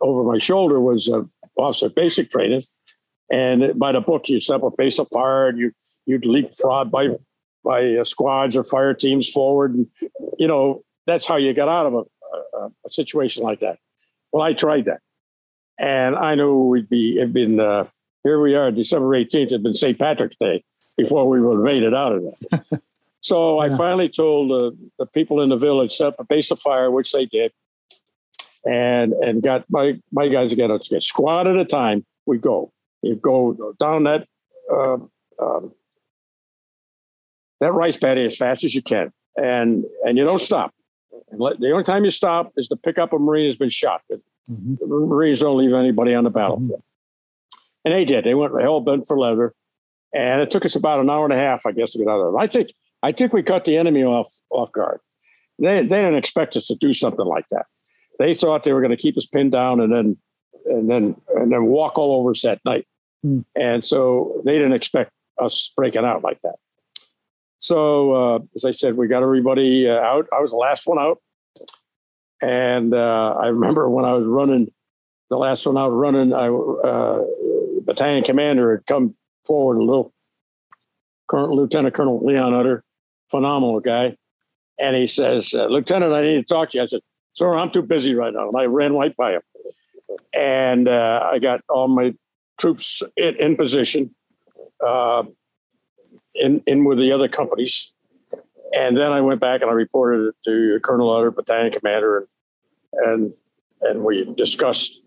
[0.00, 2.60] over my shoulder was a officer basic training.
[3.30, 5.72] And by the book, you set up a base of fire and you,
[6.06, 7.08] you'd leapfrog by,
[7.64, 9.74] by uh, squads or fire teams forward.
[9.74, 9.86] And,
[10.38, 13.78] you know, that's how you got out of a, a, a situation like that.
[14.32, 15.00] Well, I tried that.
[15.78, 17.86] And I knew we'd be, it'd been, uh,
[18.22, 19.98] here we are, December 18th, it'd been St.
[19.98, 20.64] Patrick's Day
[20.96, 22.82] before we would have made it out of that.
[23.20, 23.72] so yeah.
[23.72, 26.90] I finally told uh, the people in the village, set up a base of fire,
[26.90, 27.52] which they did,
[28.64, 32.72] and and got my, my guys again, a squad at a time, we go.
[33.02, 34.26] You go down that
[34.72, 34.96] uh,
[35.38, 35.72] um,
[37.60, 40.72] that rice paddy as fast as you can, and and you don't stop.
[41.30, 43.68] And let, the only time you stop is to pick up a marine who's been
[43.68, 44.02] shot.
[44.50, 44.74] Mm-hmm.
[44.80, 47.60] The Marines don't leave anybody on the battlefield, mm-hmm.
[47.84, 48.24] and they did.
[48.24, 49.54] They went hell bent for leather,
[50.14, 52.20] and it took us about an hour and a half, I guess, to get out
[52.20, 52.40] of there.
[52.40, 52.70] I think
[53.02, 55.00] I think we cut the enemy off off guard.
[55.58, 57.66] They they didn't expect us to do something like that.
[58.18, 60.16] They thought they were going to keep us pinned down and then
[60.66, 62.86] and then and then walk all over us that night.
[63.24, 63.44] Mm.
[63.56, 66.56] And so they didn't expect us breaking out like that.
[67.58, 70.26] So, uh, as I said, we got everybody uh, out.
[70.36, 71.18] I was the last one out.
[72.44, 74.70] And uh, I remember when I was running,
[75.30, 77.24] the last one I was running, I, uh,
[77.86, 79.14] battalion commander had come
[79.46, 80.12] forward a little,
[81.26, 82.84] Colonel, Lieutenant Colonel Leon Utter,
[83.30, 84.18] phenomenal guy.
[84.78, 86.82] And he says, uh, Lieutenant, I need to talk to you.
[86.82, 87.00] I said,
[87.32, 88.48] Sir, I'm too busy right now.
[88.48, 89.42] And I ran right by him.
[90.34, 92.12] And uh, I got all my
[92.58, 94.14] troops in, in position,
[94.86, 95.22] uh,
[96.34, 97.94] in in with the other companies,
[98.74, 102.26] and then I went back and I reported it to Colonel Utter, battalion commander, and
[103.04, 103.32] and
[103.80, 105.00] and we discussed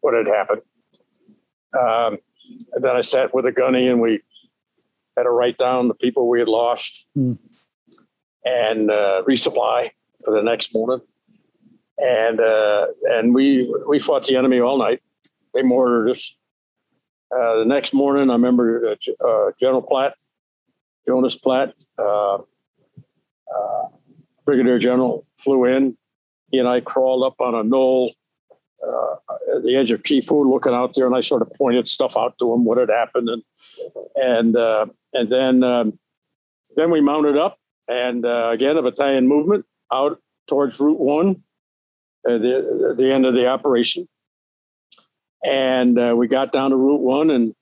[0.00, 0.62] what had happened.
[1.78, 2.18] Um,
[2.72, 4.22] and then I sat with a gunny and we
[5.16, 7.36] had to write down the people we had lost mm.
[8.44, 9.90] and uh, resupply
[10.24, 11.00] for the next morning.
[11.98, 15.02] And uh, and we we fought the enemy all night.
[15.52, 16.36] They mortared us.
[17.34, 20.14] Uh, the next morning, I remember uh, uh, General Platt,
[21.06, 23.88] Jonas Platt, uh, uh,
[24.46, 25.97] Brigadier General, flew in.
[26.50, 28.14] He and I crawled up on a knoll
[28.86, 29.14] uh,
[29.56, 32.16] at the edge of Ky Phu, looking out there, and I sort of pointed stuff
[32.16, 33.42] out to him, what had happened, and
[34.14, 35.98] and uh, and then um,
[36.76, 37.58] then we mounted up,
[37.88, 41.42] and uh, again a battalion movement out towards Route One,
[42.28, 44.08] uh, the the end of the operation,
[45.44, 47.54] and uh, we got down to Route One, and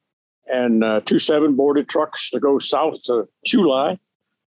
[0.47, 3.99] and uh, two seven boarded trucks to go south to Chu Lai,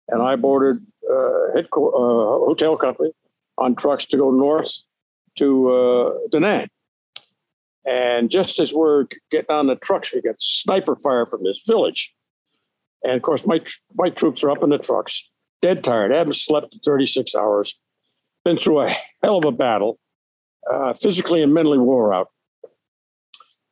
[0.07, 3.11] and I boarded uh, hotel company
[3.57, 4.71] on trucks to go north
[5.37, 6.69] to uh, Da Nang.
[7.85, 12.15] And just as we're getting on the trucks, we get sniper fire from this village.
[13.03, 13.61] And of course, my
[13.95, 15.29] my troops are up in the trucks,
[15.61, 17.81] dead tired, haven't slept in 36 hours,
[18.45, 19.99] been through a hell of a battle,
[20.71, 22.29] uh, physically and mentally wore out.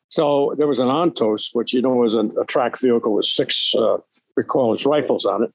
[0.09, 3.73] So there was an Ontos, which you know was a, a track vehicle with six
[3.73, 3.97] uh,
[4.37, 5.53] recoilless rifles on it.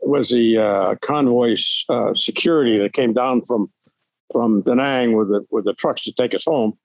[0.00, 1.56] Was the uh, convoy
[1.88, 3.70] uh, security that came down from
[4.32, 6.78] from Da Nang with the with the trucks to take us home.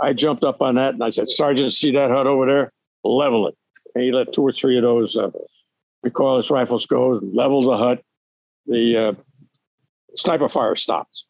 [0.00, 2.72] I jumped up on that and I said, Sergeant, see that hut over there?
[3.02, 3.56] Level it.
[3.94, 5.30] And he let two or three of those uh,
[6.06, 8.02] recoilless rifles go, leveled the hut.
[8.66, 9.12] The uh,
[10.14, 11.26] sniper fire stops.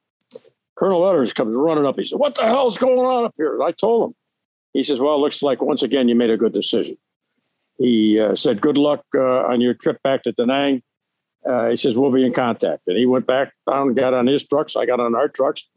[0.76, 1.98] Colonel Utters comes running up.
[1.98, 3.62] He said, What the hell's going on up here?
[3.62, 4.16] I told him.
[4.74, 6.96] He says, Well, it looks like once again you made a good decision.
[7.78, 10.82] He uh, said, Good luck uh, on your trip back to Da Nang.
[11.46, 12.83] Uh, he says, We'll be in contact.
[12.87, 14.77] And he went back down, got on his trucks.
[14.77, 15.68] I got on our trucks.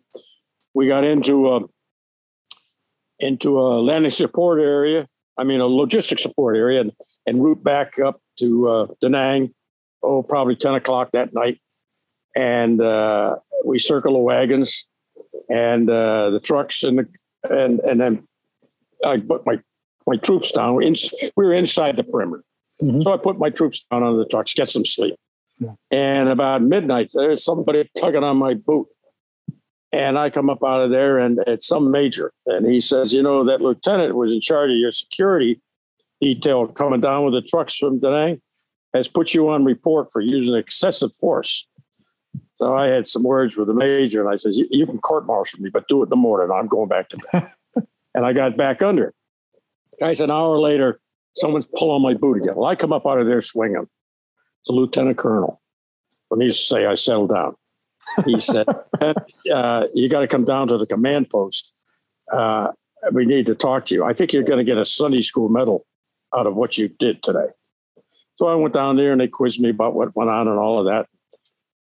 [0.74, 1.60] We got into uh,
[3.20, 6.92] into a landing support area, I mean, a logistics support area, and,
[7.26, 9.54] and route back up to uh, Da Nang,
[10.04, 11.62] oh, probably 10 o'clock that night.
[12.36, 14.88] And uh, we circle the wagons
[15.50, 17.08] and uh, the trucks, and the,
[17.50, 18.28] and and then
[19.06, 19.60] I put my
[20.08, 20.76] my troops down.
[20.76, 20.96] We, in,
[21.36, 22.44] we were inside the perimeter,
[22.82, 23.02] mm-hmm.
[23.02, 25.16] so I put my troops down on the trucks, get some sleep.
[25.62, 25.76] Yeah.
[25.92, 28.88] And about midnight, there's somebody tugging on my boot.
[29.94, 32.34] And I come up out of there and it's some major.
[32.48, 35.62] And he says, You know, that lieutenant was in charge of your security
[36.20, 38.42] detail coming down with the trucks from Da Nang
[38.94, 41.68] has put you on report for using excessive force.
[42.56, 45.62] So I had some words with the major and I says, You can court martial
[45.62, 46.56] me, but do it in the morning.
[46.56, 47.52] I'm going back to bed.
[48.16, 49.14] and I got back under.
[50.00, 51.00] Guys, an hour later,
[51.36, 52.56] someone's pulling my boot again.
[52.56, 53.88] Well, I come up out of there swinging.
[54.70, 55.62] A lieutenant colonel.
[56.30, 57.56] Let me say I settled down
[58.26, 58.68] he said,
[59.02, 61.74] uh, "You got to come down to the command post.
[62.32, 62.72] Uh,
[63.12, 64.04] we need to talk to you.
[64.04, 65.86] I think you're going to get a Sunday school medal
[66.36, 67.48] out of what you did today."
[68.38, 70.80] So I went down there and they quizzed me about what went on and all
[70.80, 71.08] of that,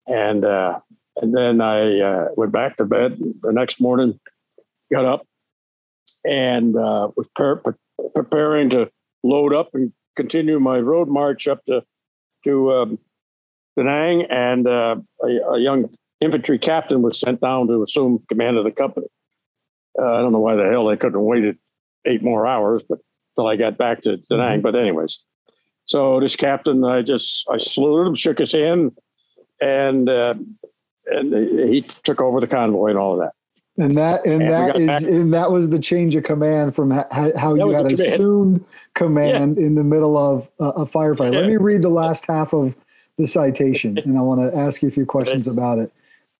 [0.07, 0.79] and uh,
[1.17, 3.19] and then I uh, went back to bed.
[3.41, 4.19] The next morning,
[4.91, 5.27] got up
[6.25, 8.89] and uh, was pre- pre- preparing to
[9.23, 11.83] load up and continue my road march up to
[12.43, 12.99] to um,
[13.75, 15.89] Da Nang, and uh, a, a, young
[16.21, 19.07] infantry captain was sent down to assume command of the company.
[19.99, 21.57] Uh, I don't know why the hell they couldn't have waited
[22.05, 22.99] eight more hours, but
[23.35, 24.57] till I got back to Da Nang.
[24.57, 24.61] Mm-hmm.
[24.61, 25.23] But anyways,
[25.85, 28.97] so this captain, I just I saluted him, shook his hand,
[29.61, 30.35] and uh,
[31.07, 31.33] and
[31.69, 33.33] he took over the convoy and all of that.
[33.77, 37.31] And that and, and that is and that was the change of command from how,
[37.35, 39.65] how you had assumed command yeah.
[39.65, 41.33] in the middle of a, a firefight.
[41.33, 41.39] Yeah.
[41.39, 42.75] Let me read the last half of
[43.17, 45.91] the citation, and I want to ask you a few questions about it.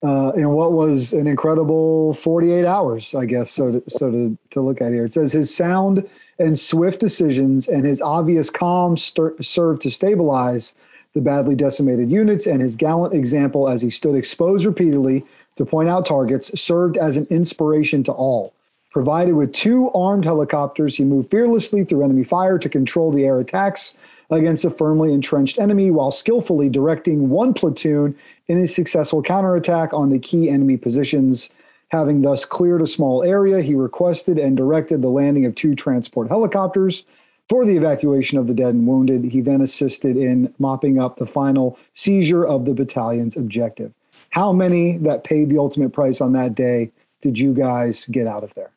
[0.04, 3.50] Uh, in what was an incredible 48 hours, I guess.
[3.50, 6.06] So, to, so to, to look at here, it says his sound
[6.38, 10.74] and swift decisions and his obvious calm served to stabilize
[11.14, 15.24] the badly decimated units, and his gallant example as he stood exposed repeatedly
[15.56, 18.52] to point out targets served as an inspiration to all.
[18.90, 23.40] Provided with two armed helicopters, he moved fearlessly through enemy fire to control the air
[23.40, 23.96] attacks
[24.30, 30.10] against a firmly entrenched enemy while skillfully directing one platoon in a successful counterattack on
[30.10, 31.50] the key enemy positions.
[31.88, 36.28] Having thus cleared a small area, he requested and directed the landing of two transport
[36.28, 37.04] helicopters
[37.48, 39.24] for the evacuation of the dead and wounded.
[39.24, 43.92] He then assisted in mopping up the final seizure of the battalion's objective.
[44.34, 46.90] How many that paid the ultimate price on that day
[47.22, 48.72] did you guys get out of there?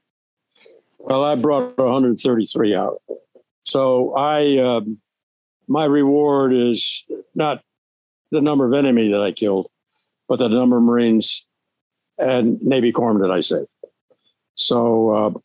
[0.99, 3.01] Well, I brought 133 out.
[3.63, 4.99] So I um,
[5.67, 7.63] my reward is not
[8.29, 9.71] the number of enemy that I killed,
[10.27, 11.47] but the number of Marines
[12.19, 13.67] and Navy corpsmen that I saved.
[14.53, 15.39] So uh,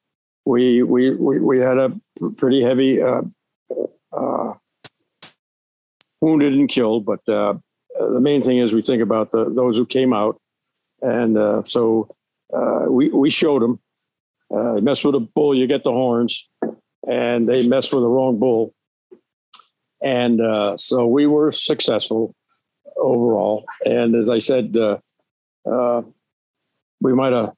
[0.44, 1.98] we, we we we had a
[2.36, 3.22] pretty heavy uh,
[4.12, 4.52] uh,
[6.20, 7.54] wounded and killed, but uh,
[7.96, 10.40] the main thing is we think about the those who came out,
[11.00, 12.08] and uh, so
[12.52, 13.80] uh, we we showed them.
[14.54, 16.50] Uh, mess with a bull, you get the horns,
[17.08, 18.74] and they mess with the wrong bull,
[20.02, 22.34] and uh, so we were successful
[22.98, 23.64] overall.
[23.86, 24.98] And as I said, uh,
[25.64, 26.02] uh,
[27.00, 27.52] we might have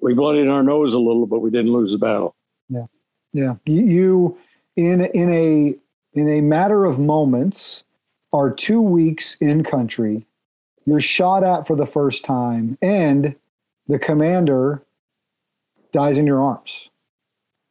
[0.00, 2.34] we bloodied our nose a little, but we didn't lose the battle.
[2.68, 2.84] Yeah,
[3.32, 3.54] yeah.
[3.64, 4.36] You
[4.76, 5.74] in in a
[6.14, 7.84] in a matter of moments
[8.32, 10.26] are two weeks in country.
[10.86, 13.36] You're shot at for the first time, and
[13.88, 14.82] the commander
[15.92, 16.90] dies in your arms.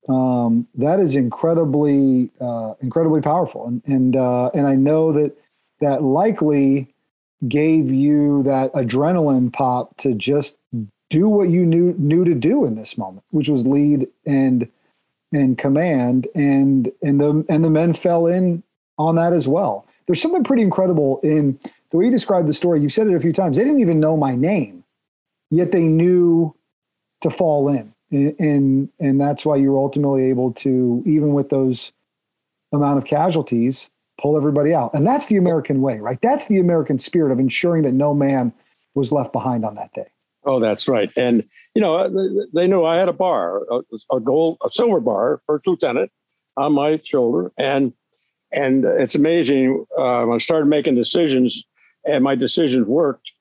[0.08, 5.36] Um, that is incredibly, uh, incredibly powerful, and and uh, and I know that
[5.80, 6.94] that likely
[7.48, 10.58] gave you that adrenaline pop to just
[11.10, 14.68] do what you knew knew to do in this moment, which was lead and
[15.32, 18.64] and command, and and the and the men fell in
[18.98, 19.86] on that as well.
[20.08, 21.60] There's something pretty incredible in
[21.92, 22.82] the way you described the story.
[22.82, 23.58] You've said it a few times.
[23.58, 24.84] They didn't even know my name,
[25.50, 26.56] yet they knew
[27.22, 27.94] to fall in.
[28.12, 31.94] And and that's why you were ultimately able to even with those
[32.74, 34.94] amount of casualties pull everybody out.
[34.94, 36.20] And that's the american way right?
[36.22, 38.52] That's the american spirit of ensuring that no man
[38.96, 40.08] was left behind on that day.
[40.44, 41.10] Oh that's right.
[41.16, 42.10] And you know
[42.54, 43.80] they knew i had a bar a,
[44.14, 46.12] a gold a silver bar first lieutenant
[46.58, 47.54] on my shoulder.
[47.58, 47.94] And
[48.52, 51.64] and it's amazing uh, when i started making decisions
[52.06, 53.32] and my decisions worked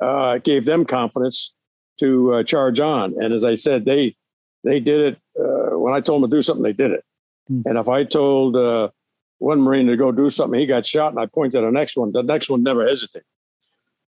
[0.00, 1.54] uh, gave them confidence
[2.00, 3.14] to uh, charge on.
[3.22, 4.16] And as I said, they
[4.64, 6.62] they did it uh, when I told them to do something.
[6.62, 7.04] They did it.
[7.50, 7.62] Mm.
[7.66, 8.90] And if I told uh,
[9.38, 11.96] one Marine to go do something, he got shot, and I pointed to the next
[11.96, 12.12] one.
[12.12, 13.26] The next one never hesitated.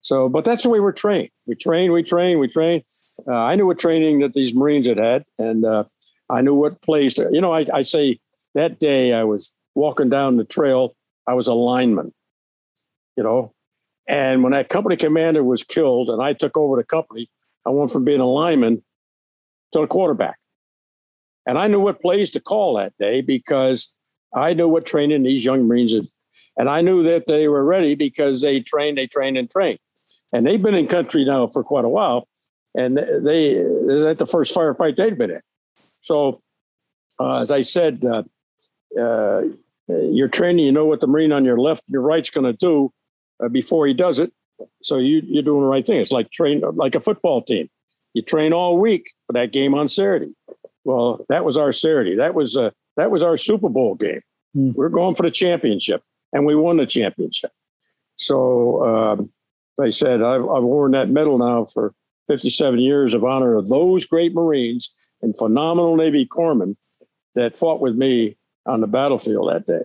[0.01, 1.31] So, but that's the way we're trained.
[1.47, 2.83] We train, we train, we train.
[3.27, 5.85] Uh, I knew what training that these Marines had had, and uh,
[6.29, 7.15] I knew what plays.
[7.15, 8.21] To, you know, I, I say
[8.55, 10.97] that day I was walking down the trail.
[11.27, 12.13] I was a lineman.
[13.17, 13.55] You know,
[14.09, 17.31] and when that company commander was killed, and I took over the company,
[17.67, 18.83] I went from being a lineman
[19.73, 20.39] to a quarterback.
[21.47, 23.95] And I knew what plays to call that day because
[24.35, 26.09] I knew what training these young Marines had.
[26.57, 29.79] And I knew that they were ready because they trained, they trained, and trained.
[30.33, 32.29] And they've been in country now for quite a while.
[32.77, 33.57] And they,
[34.07, 35.41] at the first firefight they'd been in.
[36.01, 36.43] So,
[37.21, 38.23] uh, as I said, uh,
[39.01, 39.43] uh,
[39.89, 42.93] you're training, you know what the Marine on your left your right's going to do
[43.43, 44.33] uh, before he does it.
[44.83, 45.99] So you, you're doing the right thing.
[45.99, 47.69] It's like train like a football team.
[48.15, 50.33] You train all week for that game on Saturday.
[50.85, 52.17] Well, that was our Saturday.
[52.17, 54.21] That was uh, that was our Super Bowl game.
[54.57, 54.75] Mm.
[54.77, 57.51] We are going for the championship, and we won the championship.
[58.15, 59.33] So, um,
[59.77, 61.95] like I said, I've, I've worn that medal now for
[62.29, 66.77] 57 years of honor of those great Marines and phenomenal Navy corpsmen
[67.35, 69.85] that fought with me on the battlefield that day.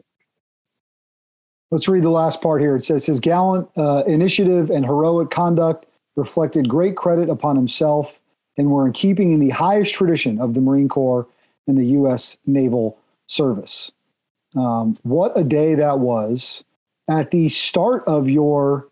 [1.72, 2.76] Let's read the last part here.
[2.76, 8.20] It says his gallant uh, initiative and heroic conduct reflected great credit upon himself
[8.58, 11.28] and were in keeping in the highest tradition of the Marine Corps
[11.68, 12.38] and the U.S.
[12.46, 13.92] Naval Service.
[14.56, 16.64] Um, what a day that was
[17.08, 18.88] at the start of your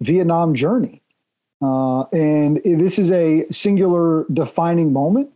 [0.00, 1.02] Vietnam journey.
[1.60, 5.30] Uh, and this is a singular defining moment,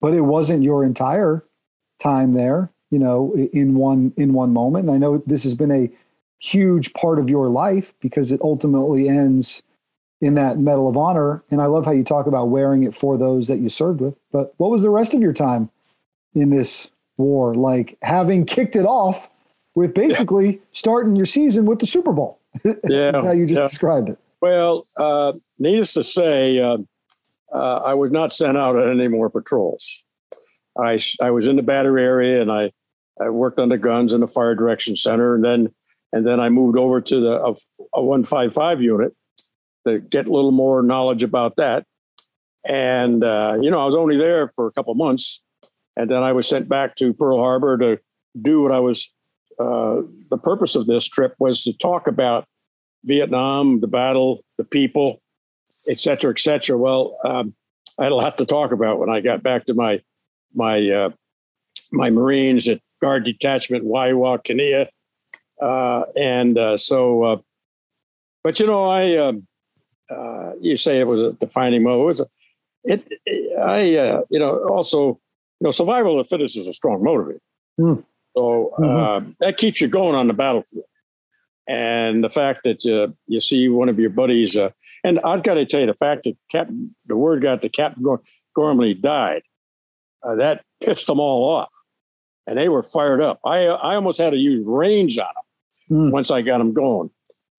[0.00, 1.44] but it wasn't your entire
[2.00, 4.86] time there, you know, in one in one moment.
[4.86, 5.90] And I know this has been a
[6.40, 9.62] huge part of your life because it ultimately ends
[10.20, 11.42] in that Medal of Honor.
[11.50, 14.14] And I love how you talk about wearing it for those that you served with.
[14.32, 15.70] But what was the rest of your time
[16.34, 17.98] in this war like?
[18.02, 19.28] Having kicked it off
[19.74, 20.60] with basically yeah.
[20.72, 22.40] starting your season with the Super Bowl.
[22.88, 23.68] Yeah, how you just yeah.
[23.68, 24.18] described it.
[24.40, 26.78] Well, uh, needless to say, uh,
[27.52, 30.04] uh, I was not sent out on any more patrols.
[30.76, 32.72] I I was in the battery area and I
[33.20, 35.74] I worked on the guns in the fire direction center, and then
[36.12, 37.54] and then I moved over to the a,
[37.94, 39.14] a 155 unit
[39.86, 41.84] to get a little more knowledge about that.
[42.64, 45.42] And uh, you know, I was only there for a couple months,
[45.96, 48.00] and then I was sent back to Pearl Harbor to
[48.40, 49.08] do what I was.
[49.58, 52.44] Uh, the purpose of this trip was to talk about
[53.04, 55.20] Vietnam, the battle, the people,
[55.88, 56.78] et cetera, et cetera.
[56.78, 57.54] Well, um,
[57.98, 60.00] I had a lot to talk about when I got back to my
[60.54, 61.10] my uh,
[61.92, 64.88] my Marines at Guard Detachment Waiwa Kania,
[65.60, 67.36] uh, and uh, so, uh,
[68.44, 69.46] but you know, I um,
[70.10, 72.20] uh, you say it was a defining moment.
[72.84, 75.20] It, a, it, I uh, you know also
[75.60, 77.40] you know survival of the fittest is a strong motivator.
[77.80, 78.04] Mm.
[78.36, 79.30] So mm-hmm.
[79.40, 80.84] that keeps you going on the battlefield.
[81.68, 84.70] And the fact that uh, you see one of your buddies, uh,
[85.04, 88.02] and I've got to tell you, the fact that Captain, the word got to Captain
[88.56, 89.42] Gormley died,
[90.22, 91.72] uh, that pissed them all off,
[92.48, 93.38] and they were fired up.
[93.44, 95.28] I I almost had to use range on
[95.88, 96.10] them mm.
[96.10, 97.10] once I got them going,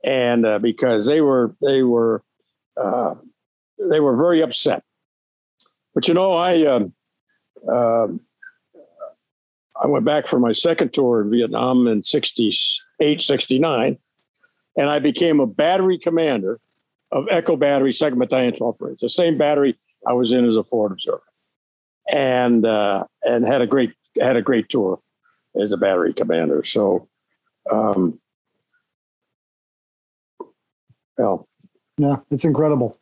[0.04, 2.24] and uh, because they were they were
[2.76, 3.14] uh,
[3.78, 4.84] they were very upset.
[5.94, 6.94] But you know, I um,
[7.72, 8.08] uh,
[9.82, 13.98] I went back for my second tour in Vietnam in 68, 69,
[14.76, 16.60] and I became a battery commander
[17.12, 19.78] of Echo Battery, 2nd Battalion, 12th Marines, the same battery
[20.08, 21.22] I was in as a forward observer.
[22.12, 25.00] and uh, and had a great had a great tour
[25.62, 26.64] as a battery commander.
[26.64, 27.08] So,
[27.72, 28.20] um,
[31.18, 31.48] well,
[31.98, 32.98] yeah, it's incredible.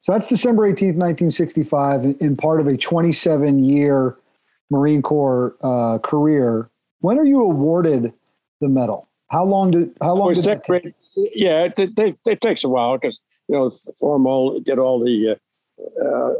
[0.00, 4.18] So that's December 18th, 1965, in part of a 27 year
[4.70, 6.68] Marine Corps uh, career.
[7.00, 8.12] When are you awarded
[8.60, 9.08] the medal?
[9.28, 10.92] How long did how long did that take?
[11.16, 15.38] Yeah, it, it, it, takes a while because you know formal get all the
[16.02, 16.34] uh, uh,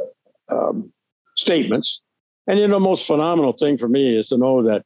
[0.49, 0.91] um,
[1.35, 2.01] statements,
[2.47, 4.83] and you know most phenomenal thing for me is to know that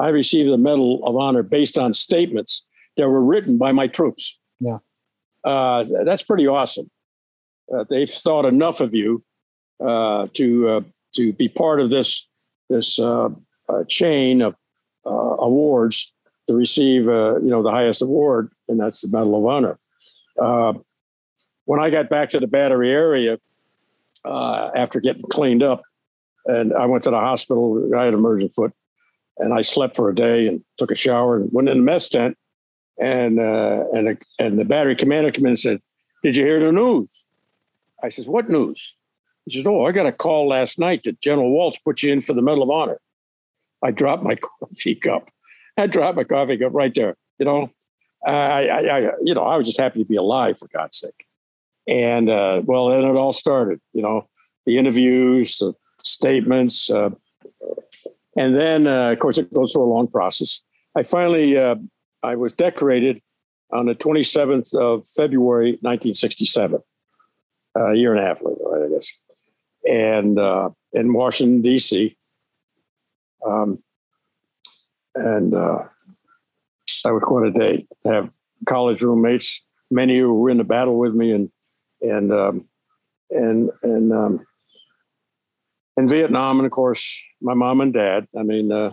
[0.00, 2.66] I received the Medal of Honor based on statements
[2.96, 4.38] that were written by my troops.
[4.60, 4.78] Yeah,
[5.44, 6.90] uh, that's pretty awesome.
[7.72, 9.22] Uh, they've thought enough of you
[9.84, 10.80] uh, to uh,
[11.14, 12.26] to be part of this
[12.68, 13.28] this uh,
[13.68, 14.54] uh, chain of
[15.04, 16.12] awards
[16.48, 19.78] to receive you know the highest award, and that's the Medal of Honor.
[21.64, 23.38] when I got back to the Battery area
[24.24, 25.82] after getting cleaned up,
[26.46, 28.72] and I went to the hospital, I had a immersion foot,
[29.38, 32.08] and I slept for a day and took a shower and went in the mess
[32.08, 32.36] tent
[32.98, 35.80] and uh, and a, and the battery commander came in and said,
[36.22, 37.26] "Did you hear the news?"
[38.02, 38.96] I says, "What news?"
[39.46, 42.20] He says, "Oh, I got a call last night that General Walt's put you in
[42.20, 43.00] for the Medal of Honor."
[43.82, 45.28] I dropped my coffee cup.
[45.76, 47.16] I dropped my coffee cup right there.
[47.38, 47.70] You know,
[48.24, 51.26] I, I, I you know, I was just happy to be alive for God's sake.
[51.88, 53.80] And uh, well, then it all started.
[53.92, 54.28] You know,
[54.66, 55.74] the interviews, the
[56.04, 57.10] statements, uh,
[58.36, 60.62] and then uh, of course it goes through a long process.
[60.96, 61.76] I finally uh,
[62.22, 63.20] I was decorated
[63.72, 66.80] on the 27th of February, 1967,
[67.76, 69.12] a year and a half later, I guess,
[69.88, 72.16] and uh, in Washington, D.C.
[73.44, 73.82] Um,
[75.14, 75.84] and uh,
[77.04, 78.32] that was quite a day to have
[78.66, 81.50] college roommates, many who were in the battle with me, and
[82.00, 82.68] and um,
[83.30, 84.46] and and um,
[85.96, 88.26] in Vietnam, and of course my mom and dad.
[88.38, 88.92] I mean, uh,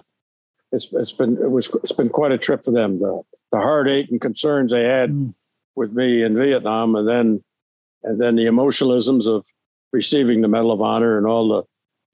[0.71, 2.99] it's it's been it was it's been quite a trip for them.
[2.99, 3.21] The
[3.51, 5.33] the heartache and concerns they had mm.
[5.75, 7.43] with me in Vietnam, and then
[8.03, 9.45] and then the emotionalisms of
[9.91, 11.63] receiving the Medal of Honor and all the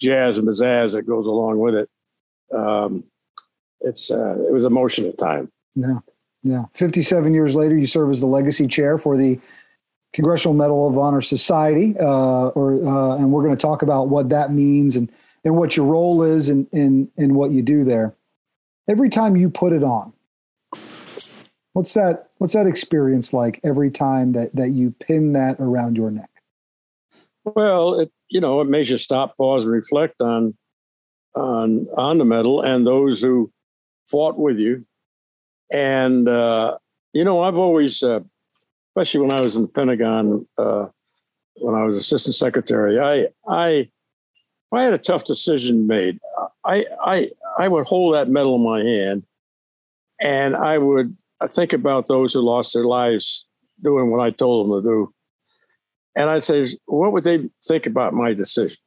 [0.02, 1.90] jazz and pizzazz that goes along with it.
[2.54, 3.04] Um,
[3.82, 5.52] it's uh, it was emotional time.
[5.76, 6.00] Yeah,
[6.44, 6.66] yeah.
[6.74, 9.40] Fifty-seven years later, you serve as the legacy chair for the
[10.14, 14.30] Congressional Medal of Honor Society, uh, or uh, and we're going to talk about what
[14.30, 15.12] that means and
[15.44, 18.16] and what your role is and in, in what you do there.
[18.90, 20.14] Every time you put it on
[21.78, 26.10] what's that what's that experience like every time that that you pin that around your
[26.10, 26.32] neck?
[27.46, 30.58] Well it you know it makes you stop pause and reflect on
[31.36, 33.52] on on the medal and those who
[34.10, 34.88] fought with you.
[35.72, 36.80] And uh
[37.14, 38.22] you know i've always uh,
[38.98, 40.88] especially when i was in the pentagon uh
[41.58, 43.90] when i was assistant secretary i i
[44.72, 46.20] i had a tough decision made
[46.66, 47.30] i i
[47.60, 49.24] I would hold that medal in my hand
[50.20, 51.16] and I would
[51.50, 53.48] think about those who lost their lives
[53.82, 55.14] doing what I told them to do.
[56.16, 58.78] And I'd say, what would they think about my decision?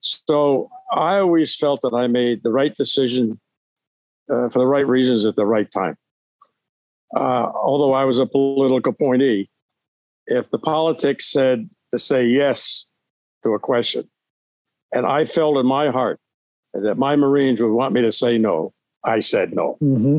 [0.00, 3.40] So I always felt that I made the right decision
[4.30, 5.96] uh, for the right reasons at the right time.
[7.14, 9.50] Uh, although I was a political appointee,
[10.26, 12.86] if the politics said to say yes
[13.42, 14.04] to a question,
[14.92, 16.20] and I felt in my heart
[16.74, 18.72] that my Marines would want me to say no.
[19.04, 19.78] I said no.
[19.82, 20.18] Mm-hmm.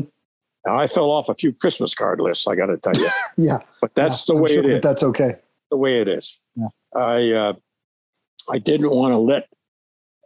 [0.66, 2.46] Now I fell off a few Christmas card lists.
[2.46, 3.08] I got to tell you.
[3.36, 4.80] yeah, but that's yeah, the way sure it is.
[4.82, 5.36] That's okay.
[5.70, 6.40] The way it is.
[6.56, 6.68] Yeah.
[6.94, 7.52] I uh,
[8.50, 9.48] I didn't want to let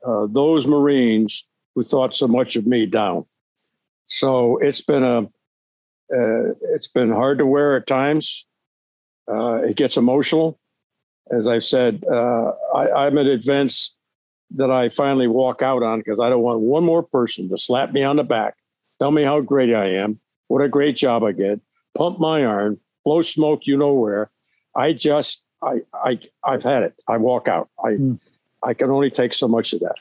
[0.07, 3.27] uh, those Marines who thought so much of me down.
[4.07, 5.29] So it's been a
[6.13, 8.47] uh, it's been hard to wear at times.
[9.31, 10.59] Uh, it gets emotional,
[11.31, 12.05] as I've said.
[12.11, 13.97] Uh, I, I'm an advanced
[14.57, 17.93] that I finally walk out on because I don't want one more person to slap
[17.93, 18.57] me on the back,
[18.99, 21.61] tell me how great I am, what a great job I get,
[21.97, 24.31] pump my iron, blow smoke you know where.
[24.77, 26.95] I just I I I've had it.
[27.09, 27.69] I walk out.
[27.83, 28.19] I mm.
[28.63, 29.97] I can only take so much of that.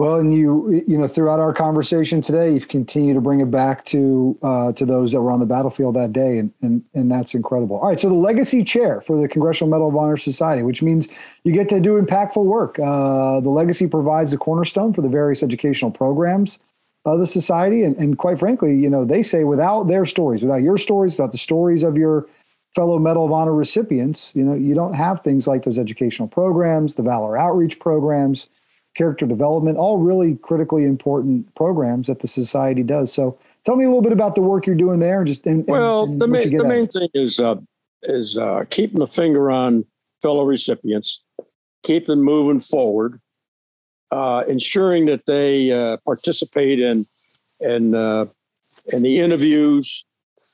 [0.00, 3.84] Well, and you you know throughout our conversation today, you've continued to bring it back
[3.86, 7.34] to uh, to those that were on the battlefield that day, and, and and that's
[7.34, 7.76] incredible.
[7.76, 11.08] All right, so the legacy chair for the Congressional Medal of Honor Society, which means
[11.44, 12.78] you get to do impactful work.
[12.78, 16.60] Uh, the legacy provides the cornerstone for the various educational programs
[17.04, 20.62] of the society, and, and quite frankly, you know they say without their stories, without
[20.62, 22.26] your stories, without the stories of your
[22.74, 26.94] fellow Medal of Honor recipients, you know you don't have things like those educational programs,
[26.94, 28.48] the Valor Outreach programs
[28.96, 33.12] character development, all really critically important programs that the society does.
[33.12, 35.18] So tell me a little bit about the work you're doing there.
[35.18, 37.56] and Just and, well, and the main the main thing is uh,
[38.02, 39.84] is uh, keeping a finger on
[40.22, 41.22] fellow recipients
[41.82, 43.20] keep them moving forward,
[44.10, 47.06] uh, ensuring that they uh, participate in
[47.60, 48.26] in uh,
[48.92, 50.04] in the interviews,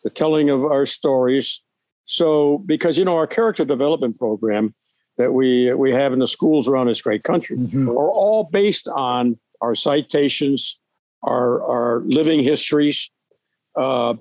[0.05, 1.63] the telling of our stories.
[2.05, 4.75] So, because you know our character development program
[5.19, 7.89] that we we have in the schools around this great country mm-hmm.
[7.89, 10.79] are all based on our citations,
[11.23, 13.11] our our living histories,
[13.77, 14.15] uh,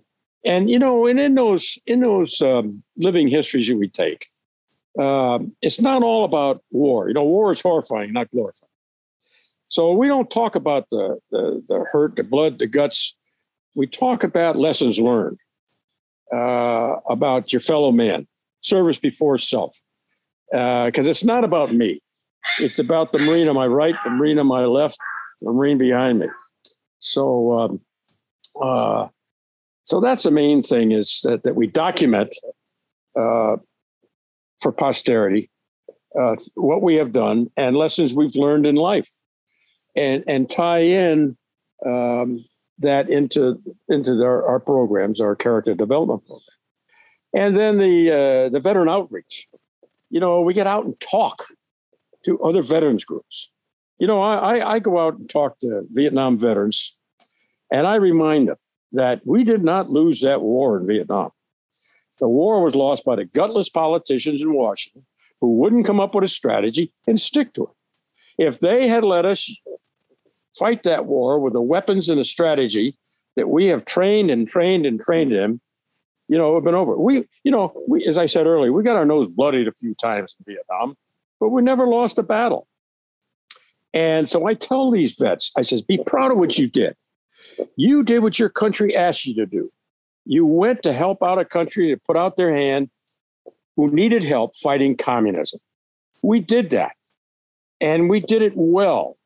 [0.46, 4.28] and you know, and in those in those um, living histories that we take,
[5.00, 7.08] um, it's not all about war.
[7.08, 8.70] You know, war is horrifying, not glorifying.
[9.68, 13.16] So we don't talk about the, the, the hurt, the blood, the guts.
[13.74, 15.38] We talk about lessons learned,
[16.34, 18.28] uh, about your fellow man,
[18.62, 19.82] service before self,
[20.56, 22.00] because uh, it's not about me.
[22.60, 24.98] It's about the Marine on my right, the Marine on my left,
[25.42, 26.28] the Marine behind me.
[27.00, 27.82] So, um,
[28.62, 29.08] uh,
[29.84, 32.36] so that's the main thing is that, that we document
[33.16, 33.58] uh,
[34.60, 35.50] for posterity
[36.20, 39.12] uh, what we have done and lessons we've learned in life,
[39.96, 41.36] and and tie in
[41.86, 42.46] um,
[42.80, 46.48] that into into our, our, programs, our character development program,
[47.34, 49.48] and then the uh, the veteran outreach.
[50.16, 51.44] You know, we get out and talk
[52.24, 53.52] to other veterans groups.
[54.00, 56.96] You know, I, I go out and talk to Vietnam veterans,
[57.70, 58.56] and I remind them
[58.94, 61.32] that we did not lose that war in Vietnam.
[62.22, 65.06] The war was lost by the gutless politicians in Washington
[65.42, 68.48] who wouldn't come up with a strategy and stick to it.
[68.48, 69.54] If they had let us
[70.58, 72.98] fight that war with the weapons and the strategy
[73.36, 75.60] that we have trained and trained and trained them,
[76.28, 76.98] you know, have been over.
[76.98, 79.94] We, you know, we, as I said earlier, we got our nose bloodied a few
[79.96, 80.96] times in Vietnam,
[81.40, 82.68] but we never lost a battle.
[83.94, 86.96] And so I tell these vets, I says, be proud of what you did.
[87.78, 89.72] You did what your country asked you to do.
[90.26, 92.90] You went to help out a country to put out their hand
[93.76, 95.60] who needed help fighting communism.
[96.24, 96.94] We did that.
[97.80, 99.18] And we did it well.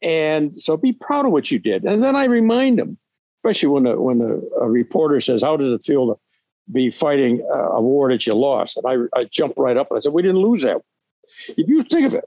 [0.00, 1.84] And so be proud of what you did.
[1.84, 2.98] And then I remind them,
[3.42, 6.20] especially when a, when a, a reporter says, How does it feel to
[6.72, 8.76] be fighting a war that you lost?
[8.76, 10.80] And I, I jump right up and I said, We didn't lose that.
[11.48, 12.24] If you think of it,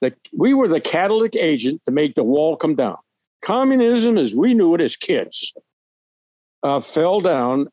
[0.00, 2.96] that we were the catalytic agent to make the wall come down.
[3.42, 5.52] Communism, as we knew it as kids,
[6.62, 7.68] uh, fell down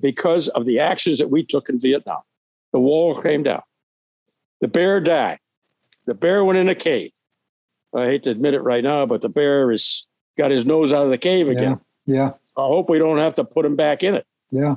[0.00, 2.20] because of the actions that we took in Vietnam.
[2.72, 3.62] The wall came down.
[4.60, 5.38] The bear died.
[6.06, 7.12] The bear went in a cave.
[7.94, 11.04] I hate to admit it right now, but the bear has got his nose out
[11.04, 11.80] of the cave again.
[12.06, 12.32] Yeah.
[12.56, 14.26] I hope we don't have to put them back in it.
[14.50, 14.76] Yeah.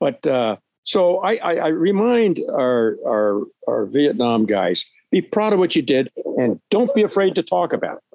[0.00, 5.58] But uh, so I, I, I remind our, our our Vietnam guys: be proud of
[5.58, 8.08] what you did, and don't be afraid to talk about it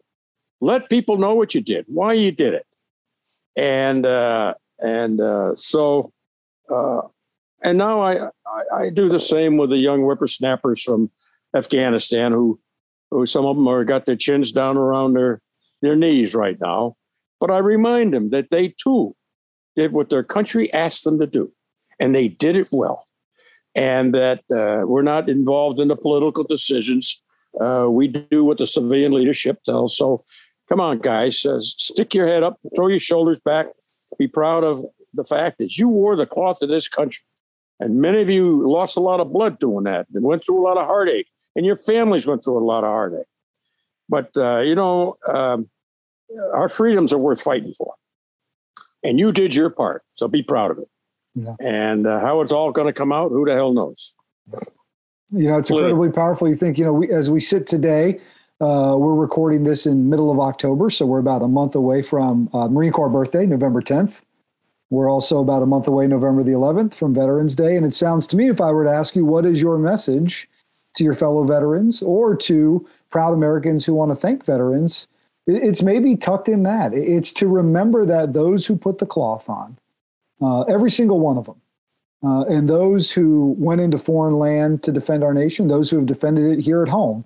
[0.64, 2.66] let people know what you did, why you did it,
[3.56, 6.14] and uh, and uh, so
[6.74, 7.02] uh,
[7.62, 11.12] and now I, I, I do the same with the young whippersnappers from
[11.54, 12.60] Afghanistan who
[13.12, 15.42] who some of them are got their chins down around their
[15.82, 16.96] their knees right now,
[17.40, 19.16] but I remind them that they too
[19.76, 21.52] did what their country asked them to do,
[22.00, 23.08] and they did it well,
[23.76, 27.22] and that uh, we're not involved in the political decisions.
[27.60, 29.96] Uh, we do what the civilian leadership tells.
[29.98, 30.24] So
[30.70, 33.68] come on, guys, uh, stick your head up, throw your shoulders back,
[34.18, 37.24] be proud of the fact that you wore the cloth of this country.
[37.80, 40.66] And many of you lost a lot of blood doing that and went through a
[40.68, 43.28] lot of heartache, and your families went through a lot of heartache.
[44.10, 45.70] But, uh, you know, um,
[46.54, 47.94] our freedoms are worth fighting for.
[49.04, 50.04] And you did your part.
[50.14, 50.90] So be proud of it.
[51.36, 51.56] Yeah.
[51.60, 54.16] And uh, how it's all going to come out, who the hell knows?
[55.32, 56.48] You know, it's incredibly powerful.
[56.48, 58.20] You think, you know, we, as we sit today,
[58.62, 62.50] uh, we're recording this in middle of October, so we're about a month away from
[62.54, 64.22] uh, Marine Corps birthday, November 10th.
[64.92, 67.76] We're also about a month away, November the 11th, from Veterans Day.
[67.76, 70.48] And it sounds to me, if I were to ask you, what is your message
[70.96, 75.08] to your fellow veterans or to proud Americans who want to thank veterans?
[75.46, 76.94] It's maybe tucked in that.
[76.94, 79.78] It's to remember that those who put the cloth on,
[80.42, 81.62] uh, every single one of them,
[82.24, 86.06] uh, and those who went into foreign land to defend our nation, those who have
[86.06, 87.26] defended it here at home,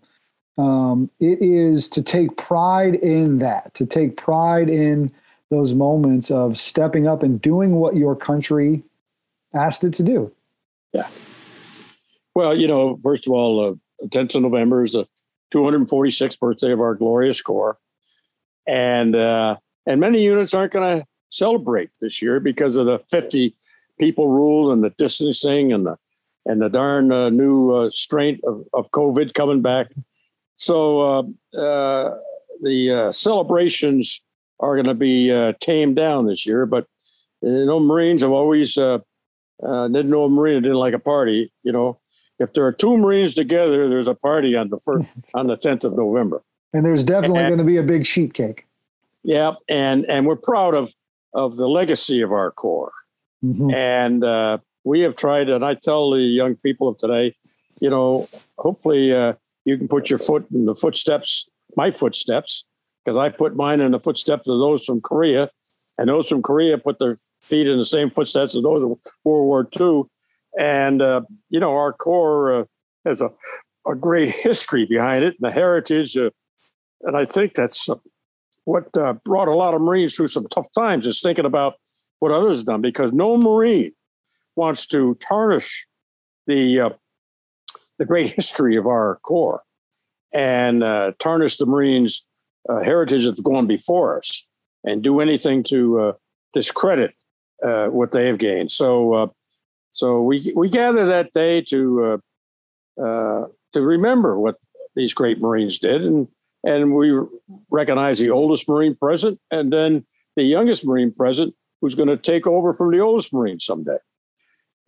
[0.58, 5.12] um, it is to take pride in that, to take pride in
[5.52, 8.84] those moments of stepping up and doing what your country
[9.54, 10.32] asked it to do.
[10.94, 11.08] Yeah.
[12.34, 15.08] Well, you know, first of all, uh, the 10th of November is the
[15.54, 17.78] 246th birthday of our glorious Corps.
[18.68, 23.56] And, uh, and many units aren't going to celebrate this year because of the 50
[24.00, 25.98] people rule and the distancing and the
[26.46, 29.92] and the darn uh, new uh, strain of, of COVID coming back.
[30.56, 31.20] So uh,
[31.58, 32.16] uh,
[32.62, 34.24] the uh, celebrations
[34.60, 36.66] are going to be uh, tamed down this year.
[36.66, 36.88] But
[37.42, 39.00] you know, Marines have always uh,
[39.64, 41.52] uh, didn't know a Marine didn't like a party.
[41.64, 42.00] You know,
[42.40, 45.84] if there are two Marines together, there's a party on the first on the 10th
[45.84, 46.44] of November.
[46.78, 48.68] And there's definitely going to be a big sheet cake.
[49.24, 50.94] Yeah, and and we're proud of
[51.34, 52.92] of the legacy of our Corps.
[53.44, 53.72] Mm-hmm.
[53.72, 57.36] And uh, we have tried, and I tell the young people of today,
[57.82, 58.28] you know,
[58.60, 59.34] hopefully uh,
[59.66, 62.64] you can put your foot in the footsteps, my footsteps,
[63.04, 65.50] because I put mine in the footsteps of those from Korea,
[65.98, 68.90] and those from Korea put their feet in the same footsteps of those of
[69.24, 70.04] World War II.
[70.60, 72.64] And uh, you know, our Corps uh,
[73.04, 73.32] has a,
[73.90, 76.30] a great history behind it, and the heritage, uh,
[77.02, 77.90] and I think that's
[78.66, 81.06] what uh, brought a lot of Marines through some tough times.
[81.06, 81.76] Is thinking about
[82.20, 83.94] what others have done because no Marine
[84.56, 85.88] wants to tarnish
[86.48, 86.90] the uh,
[87.98, 89.64] the great history of our Corps
[90.34, 92.26] and uh, tarnish the Marines'
[92.68, 94.46] heritage that's gone before us
[94.84, 96.16] and do anything to
[96.54, 97.14] discredit
[97.62, 98.72] what they have gained.
[98.72, 99.34] So
[99.98, 102.22] so we we gather that day to
[103.00, 104.58] uh, uh, to remember what
[104.96, 106.28] these great Marines did, and
[106.68, 107.18] and we
[107.72, 110.06] recognize the oldest Marine present, and then
[110.36, 114.00] the youngest Marine present, who's going to take over from the oldest Marine someday.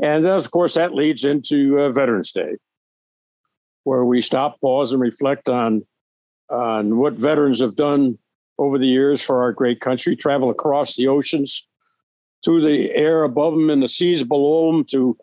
[0.01, 2.57] And of course, that leads into uh, Veterans Day,
[3.85, 5.85] where we stop, pause, and reflect on
[6.49, 8.17] on what veterans have done
[8.57, 11.67] over the years for our great country, travel across the oceans,
[12.43, 15.17] through the air above them and the seas below them to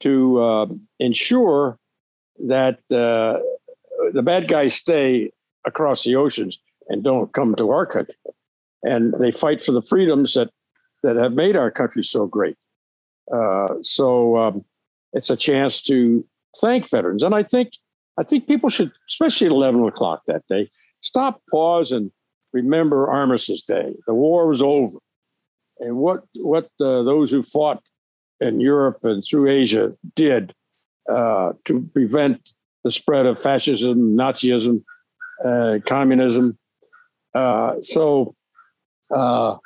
[0.00, 0.66] to uh,
[1.00, 1.78] ensure
[2.38, 3.40] that uh,
[4.12, 5.32] the bad guys stay
[5.66, 6.58] across the oceans
[6.88, 8.14] and don't come to our country.
[8.82, 10.50] And they fight for the freedoms that
[11.02, 12.56] that have made our country so great.
[13.32, 14.64] Uh, so um,
[15.12, 16.24] it's a chance to
[16.60, 17.70] thank veterans, and I think
[18.18, 22.12] I think people should, especially at eleven o'clock that day, stop, pause, and
[22.52, 23.94] remember Armistice Day.
[24.06, 24.98] The war was over
[25.78, 27.82] and what what uh, those who fought
[28.40, 30.54] in Europe and through Asia did
[31.10, 32.50] uh, to prevent
[32.84, 34.84] the spread of fascism, Nazism,
[35.44, 36.58] uh, communism.
[37.34, 38.34] Uh, so,
[39.14, 39.56] uh,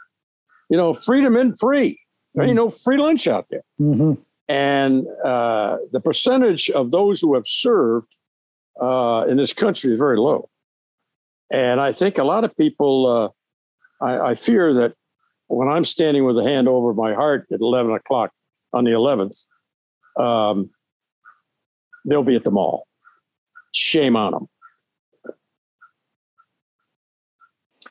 [0.68, 2.00] you know, freedom and free.
[2.34, 3.62] There ain't no free lunch out there.
[3.80, 4.20] Mm-hmm.
[4.48, 8.08] And uh, the percentage of those who have served
[8.80, 10.48] uh, in this country is very low.
[11.52, 13.34] And I think a lot of people,
[14.00, 14.94] uh, I, I fear that
[15.48, 18.32] when I'm standing with a hand over my heart at 11 o'clock
[18.72, 19.46] on the 11th,
[20.16, 20.70] um,
[22.04, 22.86] they'll be at the mall.
[23.72, 24.48] Shame on them.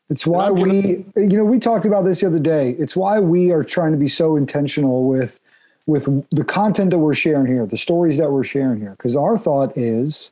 [0.10, 2.72] It's why we, you know, we talked about this the other day.
[2.72, 5.40] It's why we are trying to be so intentional with
[5.86, 8.92] with the content that we're sharing here, the stories that we're sharing here.
[8.92, 10.32] Because our thought is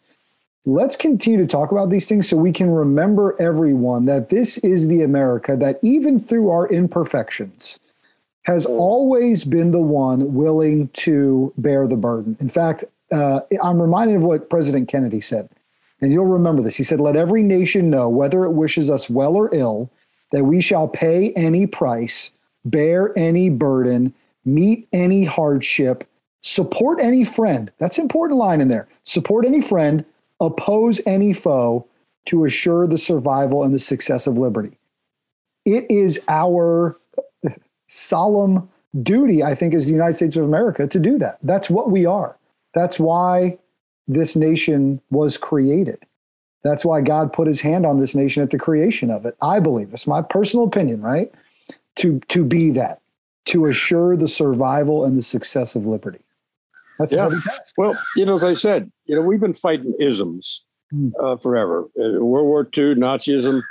[0.68, 4.90] let's continue to talk about these things so we can remember everyone that this is
[4.90, 7.80] the America that, even through our imperfections,
[8.44, 12.36] has always been the one willing to bear the burden.
[12.40, 15.50] In fact, uh, I'm reminded of what President Kennedy said,
[16.02, 16.76] and you'll remember this.
[16.76, 19.92] He said, Let every nation know, whether it wishes us well or ill,
[20.32, 22.32] that we shall pay any price,
[22.66, 24.14] bear any burden,
[24.46, 26.04] meet any hardship,
[26.42, 27.72] support any friend.
[27.78, 28.88] That's an important line in there.
[29.04, 30.06] Support any friend
[30.40, 31.88] oppose any foe
[32.26, 34.78] to assure the survival and the success of liberty.
[35.66, 36.98] It is our
[37.88, 38.70] solemn
[39.02, 41.40] duty, I think, as the United States of America to do that.
[41.44, 42.38] That's what we are.
[42.74, 43.58] That's why
[44.08, 46.00] this nation was created.
[46.64, 49.36] That's why God put his hand on this nation at the creation of it.
[49.42, 51.32] I believe it's my personal opinion, right?
[51.98, 53.02] To to be that,
[53.46, 56.20] to assure the survival and the success of liberty.
[57.00, 57.30] That's yeah.
[57.78, 61.10] Well, you know, as I said, you know, we've been fighting isms hmm.
[61.20, 61.86] uh, forever.
[61.98, 63.62] Uh, World War II, Nazism,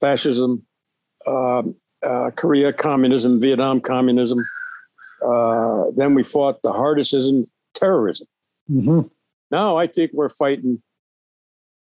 [0.00, 0.66] fascism,
[1.26, 4.44] um, uh, Korea communism, Vietnam communism.
[5.24, 8.26] Uh, then we fought the hardest ism, terrorism.
[8.70, 9.02] Mm-hmm.
[9.52, 10.82] Now I think we're fighting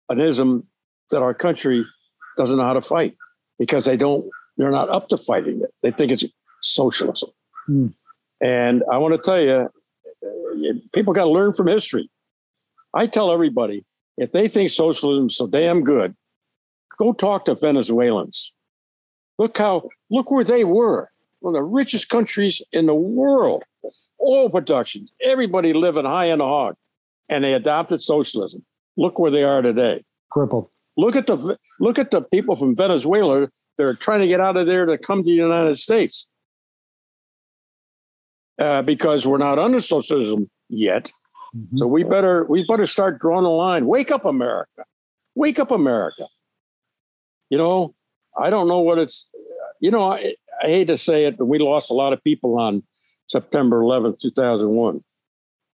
[0.10, 0.68] an ism
[1.12, 1.86] that our country
[2.36, 3.16] doesn't know how to fight
[3.60, 4.26] because they don't.
[4.58, 5.74] They're not up to fighting it.
[5.82, 6.26] They think it's
[6.62, 7.30] socialism.
[7.70, 7.94] Mm.
[8.42, 12.10] And I want to tell you, people got to learn from history.
[12.94, 13.86] I tell everybody
[14.18, 16.16] if they think socialism is so damn good,
[16.98, 18.54] go talk to Venezuelans.
[19.38, 21.10] Look how look where they were.
[21.40, 23.64] One of the richest countries in the world.
[24.26, 26.76] Oil productions, everybody living high in the hog.
[27.30, 28.66] And they adopted socialism.
[28.98, 30.04] Look where they are today.
[30.32, 30.70] Crippled.
[30.98, 33.50] Look at the look at the people from Venezuela.
[33.78, 36.28] They're trying to get out of there to come to the United States
[38.60, 41.12] uh, because we're not under socialism yet.
[41.56, 41.78] Mm-hmm.
[41.78, 43.86] So we better we better start drawing a line.
[43.86, 44.86] Wake up, America!
[45.36, 46.28] Wake up, America!
[47.50, 47.96] You know,
[48.38, 49.28] I don't know what it's.
[49.80, 52.60] You know, I, I hate to say it, but we lost a lot of people
[52.60, 52.84] on
[53.28, 55.04] September 11th, 2001.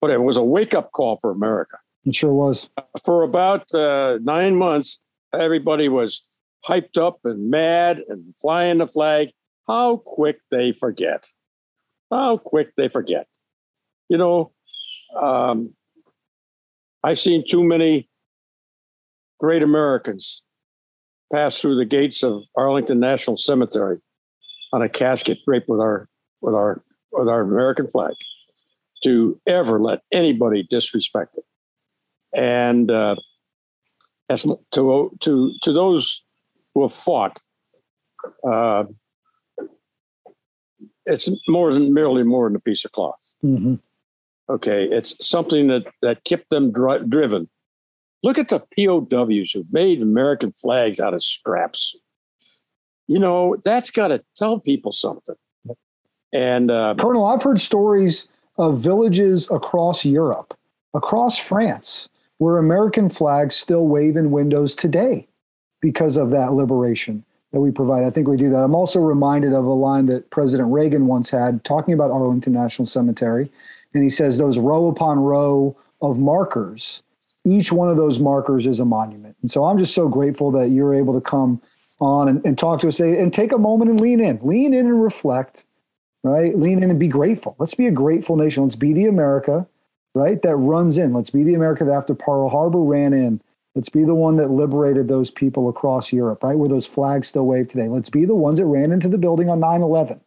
[0.05, 1.79] But it was a wake up call for America.
[2.05, 2.69] It sure was.
[3.07, 5.01] For about uh, nine months,
[5.33, 6.27] everybody was
[6.63, 9.29] hyped up and mad and flying the flag.
[9.67, 11.25] How quick they forget.
[12.11, 13.29] How quick they forget.
[14.11, 14.53] You know,
[15.19, 15.73] um,
[17.03, 18.11] I've seen too many
[19.41, 20.43] great Americans
[21.33, 24.01] pass through the gates of Arlington National Cemetery
[24.71, 26.07] on a casket draped with our
[26.43, 28.13] with our with our American flag
[29.05, 31.45] to ever let anybody disrespect it.
[32.35, 33.17] And uh,
[34.29, 36.25] as to to to those
[36.75, 37.41] who have fought,
[38.49, 38.85] uh,
[41.07, 43.21] it's more than merely more than a piece of cloth.
[43.45, 43.75] Mm-hmm.
[44.49, 47.49] Okay, it's something that that kept them dri- driven.
[48.23, 51.95] Look at the POWs who made American flags out of scraps.
[53.07, 55.37] You know that's got to tell people something.
[56.33, 58.27] And uh, Colonel, I've heard stories
[58.57, 60.57] of villages across Europe,
[60.95, 65.27] across France, where American flags still wave in windows today
[65.81, 68.05] because of that liberation that we provide.
[68.05, 68.59] I think we do that.
[68.59, 72.87] I'm also reminded of a line that President Reagan once had talking about Arlington National
[72.87, 73.51] Cemetery.
[73.93, 77.03] And he says, those row upon row of markers,
[77.45, 79.37] each one of those markers is a monument.
[79.43, 81.63] And so I'm just so grateful that you're able to come
[82.01, 84.87] on and, and talk to us and take a moment and lean in, lean in
[84.87, 85.64] and reflect,
[86.25, 86.59] right?
[86.59, 87.55] Lean in and be grateful.
[87.61, 88.65] Let's be a grateful nation.
[88.65, 89.69] Let's be the America,
[90.15, 90.43] right?
[90.43, 91.15] That runs in.
[91.15, 93.41] Let's be the America that after Pearl Harbor ran in
[93.75, 96.57] Let's be the one that liberated those people across Europe, right?
[96.57, 97.89] Where those flags still wave today.
[97.89, 100.21] Let's be the ones that ran into the building on 9 11,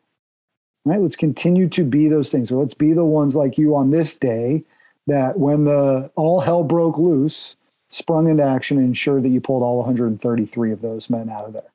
[0.84, 1.00] right?
[1.00, 2.52] Let's continue to be those things.
[2.52, 4.64] Or let's be the ones like you on this day
[5.08, 7.56] that when the all hell broke loose,
[7.90, 11.54] sprung into action and ensured that you pulled all 133 of those men out of
[11.54, 11.72] there.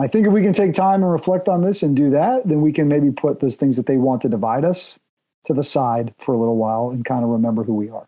[0.00, 2.62] I think if we can take time and reflect on this and do that, then
[2.62, 4.98] we can maybe put those things that they want to divide us
[5.44, 8.06] to the side for a little while and kind of remember who we are.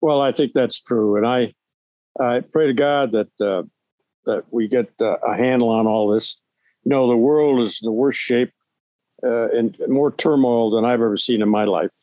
[0.00, 1.54] Well, I think that's true, and I
[2.20, 3.62] I pray to God that uh,
[4.26, 6.40] that we get uh, a handle on all this.
[6.84, 8.52] You know, the world is in the worst shape
[9.24, 11.94] uh, and more turmoil than I've ever seen in my life,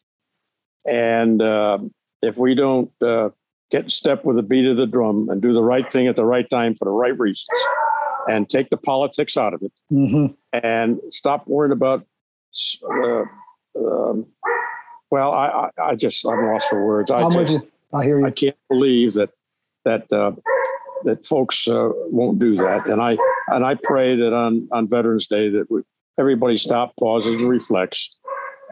[0.85, 1.79] and uh,
[2.21, 3.29] if we don't uh,
[3.71, 6.15] get in step with the beat of the drum and do the right thing at
[6.15, 7.47] the right time for the right reasons,
[8.29, 10.33] and take the politics out of it, mm-hmm.
[10.53, 12.05] and stop worrying about.
[12.83, 13.23] Uh,
[13.77, 14.25] um,
[15.11, 17.11] well, I, I, I, just I'm lost for words.
[17.11, 17.59] I I'm just
[17.93, 18.25] I hear you.
[18.25, 19.29] I can't believe that
[19.83, 20.31] that uh,
[21.03, 22.87] that folks uh, won't do that.
[22.87, 25.81] And I and I pray that on on Veterans Day that we,
[26.19, 28.15] everybody stop, pauses, and reflects,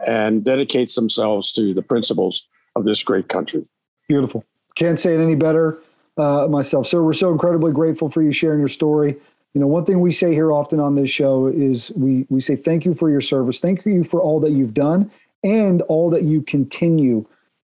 [0.06, 3.66] and dedicates themselves to the principles of this great country.
[4.08, 4.44] Beautiful.
[4.74, 5.78] Can't say it any better
[6.16, 6.86] uh, myself.
[6.86, 9.16] Sir, we're so incredibly grateful for you sharing your story.
[9.54, 12.56] You know, one thing we say here often on this show is we we say
[12.56, 15.10] thank you for your service, thank you for all that you've done,
[15.44, 17.24] and all that you continue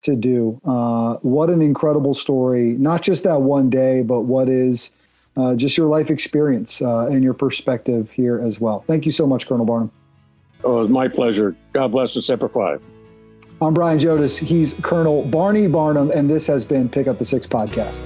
[0.03, 0.61] to do.
[0.63, 2.73] Uh, what an incredible story!
[2.77, 4.91] Not just that one day, but what is
[5.37, 8.83] uh, just your life experience uh, and your perspective here as well.
[8.85, 9.91] Thank you so much, Colonel Barnum.
[10.63, 11.55] Oh, it was my pleasure.
[11.73, 12.77] God bless the Semper Fi.
[13.63, 14.39] I'm Brian Jodis.
[14.39, 18.01] He's Colonel Barney Barnum, and this has been Pick Up the Six podcast.